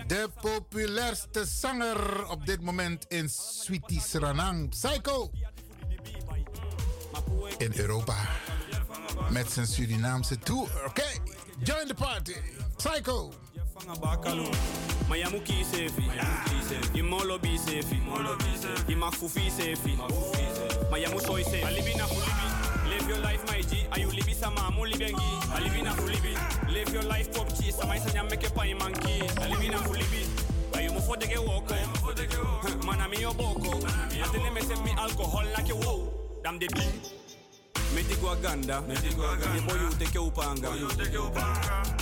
[0.07, 5.31] De populairste zanger op dit moment in Sweetie Sranang, Psycho.
[7.57, 8.15] In Europa.
[9.29, 10.69] Met zijn Surinaamse tour.
[10.85, 11.05] Oké,
[11.63, 12.35] join the party.
[12.75, 13.31] Psycho.
[13.77, 14.47] Fanga bakalu
[15.09, 16.03] Mayamu ki sefi.
[16.93, 17.95] Imolo bi sefi.
[18.91, 19.97] Imak fufi sefi.
[20.91, 21.63] Mayamu soy sefi.
[21.63, 22.47] Alibina fulibi.
[22.89, 23.87] Live your life my G.
[23.91, 24.67] Ayu libi sama?
[24.67, 26.35] Amu libengi Alibina fulibi.
[26.73, 29.23] Live your life pop cheese Sama isa nyame ke pa imanki.
[29.41, 30.27] Alibina fulibi.
[30.75, 31.75] Ayu mo fote ke woko?
[32.85, 33.79] Mana mi oboko
[34.23, 36.11] Atene me sep mi alcohol na ke wo
[36.43, 36.91] Dam de ding
[37.95, 40.69] Meti gwa ganda Dembo yu teke upanga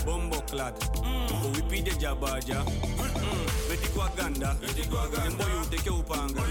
[0.06, 0.76] Bombo clad.
[1.43, 2.64] O wipi de jabaja.
[2.64, 3.45] Mm.
[3.70, 6.41] Meti gwa ganda Dembo yu teke upanga.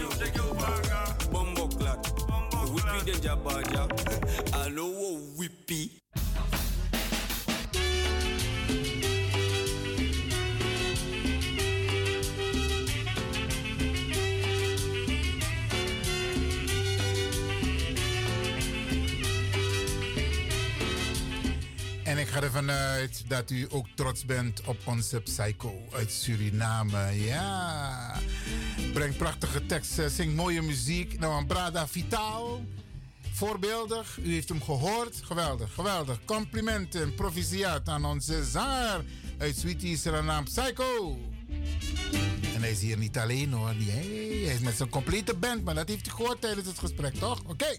[1.33, 2.07] Bombo clad.
[2.53, 3.89] O wipi de jabaja.
[4.65, 5.19] Alo wo
[22.35, 27.25] ga ervan uit dat u ook trots bent op onze psycho uit Suriname.
[27.25, 28.21] Ja.
[28.93, 31.19] Brengt prachtige teksten, zingt mooie muziek.
[31.19, 32.65] Nou, een Brada Vitaal.
[33.33, 35.21] Voorbeeldig, u heeft hem gehoord.
[35.23, 36.25] Geweldig, geweldig.
[36.25, 39.05] Complimenten, proficiat aan onze zanger
[39.39, 41.19] uit Sweetie Suriname Psycho.
[42.55, 43.69] En hij is hier niet alleen hoor.
[43.69, 47.43] Hij is met zijn complete band, maar dat heeft u gehoord tijdens het gesprek, toch?
[47.47, 47.79] Oké.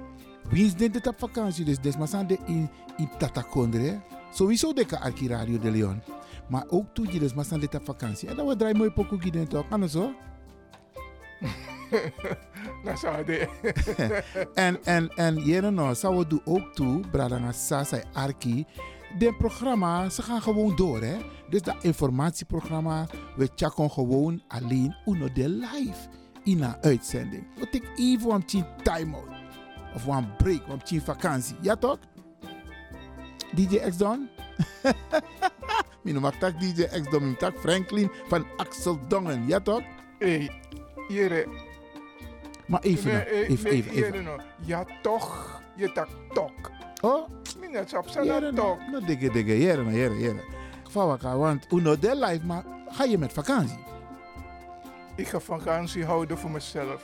[0.51, 1.65] Wie is dit op vakantie?
[1.65, 4.01] Dus des maar zijn de in in Tatakondre.
[4.33, 6.01] Sowieso de arki Radio de Leon.
[6.49, 7.19] Maar ook toe je
[7.59, 8.29] dit op vakantie.
[8.29, 9.65] En dan we draaien mooi pokoe gids toch?
[9.69, 10.13] Anders zo.
[12.83, 13.47] Dat zou de.
[14.53, 18.65] en, en, en jere nou, zou we doen ook toe, Bradanga Sasa Arki.
[19.17, 21.17] De programma, ze gaan gewoon door, hè.
[21.49, 26.07] Dus dat informatieprogramma, we checken gewoon alleen uno de live
[26.43, 27.43] in een uitzending.
[27.55, 29.40] We take even een tien time-out.
[29.95, 31.55] Of een break, een tien vakantie.
[31.61, 31.97] Ja toch?
[33.55, 34.29] DJ X Don?
[36.03, 39.47] Mijn noem tak DJ X Don, mijn tak Franklin van Axel Dongen.
[39.47, 39.81] Ja toch?
[40.19, 40.51] Hey,
[41.07, 41.47] jere.
[42.67, 44.11] Maar even, nou, Nee, even, even, even.
[44.11, 44.41] jere nou.
[44.65, 46.71] Ja toch, je tak tok.
[47.01, 47.29] Oh?
[47.59, 48.55] Minnet op zijn Jere, tok.
[48.55, 50.43] nou, nou, dikke, dikke, jere, nou, jere, jere.
[50.93, 53.79] Elkaar, want uno de live, maar ga je met vakantie?
[55.15, 57.03] Ik ga vakantie houden voor mezelf.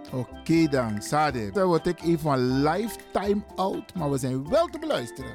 [0.11, 1.51] Oké dan, Sade.
[1.51, 5.31] Dan word ik even een lifetime out, maar we zijn wel te beluisteren.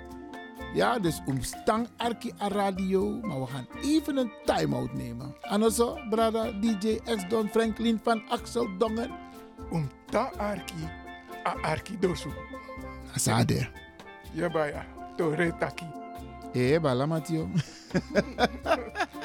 [0.74, 5.36] Ja, dus omstang Arki a radio, maar we gaan even een time-out nemen.
[5.40, 9.10] En zo, brada DJ X Don Franklin van Axel Dongen.
[9.70, 10.88] Om ta Arki,
[11.46, 12.30] a Arki dosu.
[13.14, 13.68] Sade.
[14.32, 16.05] Ja, baya, to retaki.
[16.56, 17.48] Eh, bala Matio.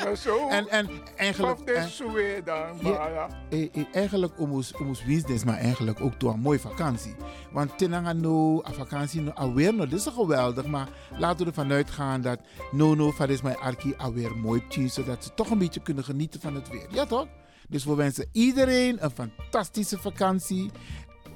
[0.04, 1.60] Maar zo, En, en eigenlijk...
[1.60, 6.20] Of de en- suwe dan, Ja, eh, eh, eigenlijk omus omus business, maar eigenlijk ook
[6.20, 7.16] door een mooie vakantie.
[7.52, 11.72] Want tenanga no, a vakantie no, alweer no, dit is geweldig, maar laten we ervan
[11.72, 12.40] uitgaan dat
[12.72, 16.42] no no is mijn arki alweer mooi tien, zodat ze toch een beetje kunnen genieten
[16.42, 16.88] van het weer.
[16.92, 17.28] Ja toch?
[17.70, 20.72] Dus we wensen iedereen een fantastische vakantie,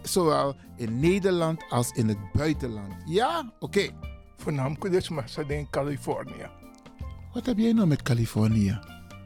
[0.01, 2.93] zowel in Nederland als in het buitenland.
[3.05, 3.53] Ja?
[3.59, 3.89] Oké.
[4.38, 6.49] Voornamelijk dus ze in Californië.
[7.33, 8.79] Wat heb jij nou met Californië?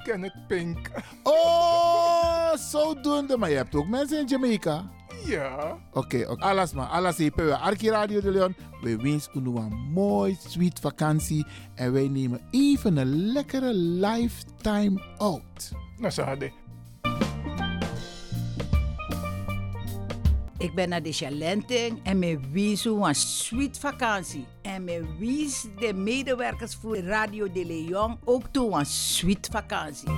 [0.03, 0.89] Kenneth Pink.
[1.23, 3.37] Oh, zodoende.
[3.37, 4.89] Maar je hebt ook mensen in Jamaica.
[5.25, 5.77] Ja.
[5.93, 6.43] Oké, oké.
[6.43, 6.87] alles maar.
[6.87, 7.53] Alles hier.
[7.53, 8.55] Arki Radio de Leon.
[8.81, 11.45] We wensen u een mooi, sweet vakantie.
[11.75, 15.71] En wij nemen even een lekkere lifetime out.
[15.97, 16.51] Nou, hadden.
[20.59, 24.45] Ik ben naar de Chalenting en me wies een sweet vakantie.
[24.61, 30.09] En me wies de medewerkers voor Radio de Leon ook toe een sweet vakantie.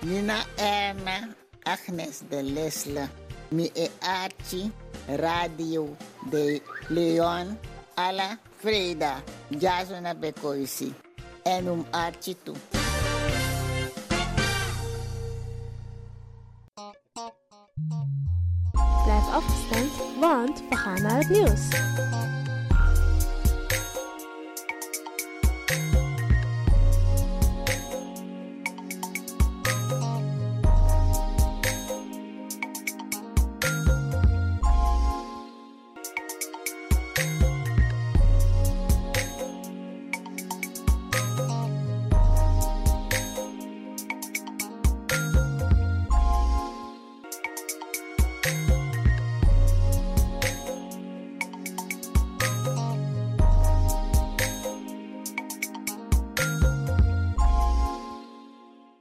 [0.00, 1.28] Nina Erna,
[1.62, 3.08] Agnes de Lesle,
[3.48, 4.70] mi e Archie,
[5.06, 5.96] Radio
[6.30, 7.58] de Leon,
[7.94, 10.94] Ala Freda, Jasona Bekoisi,
[11.46, 12.54] en um Archie toe.
[19.04, 19.90] Blijf afgestemd,
[20.20, 21.68] want we gaan naar het nieuws.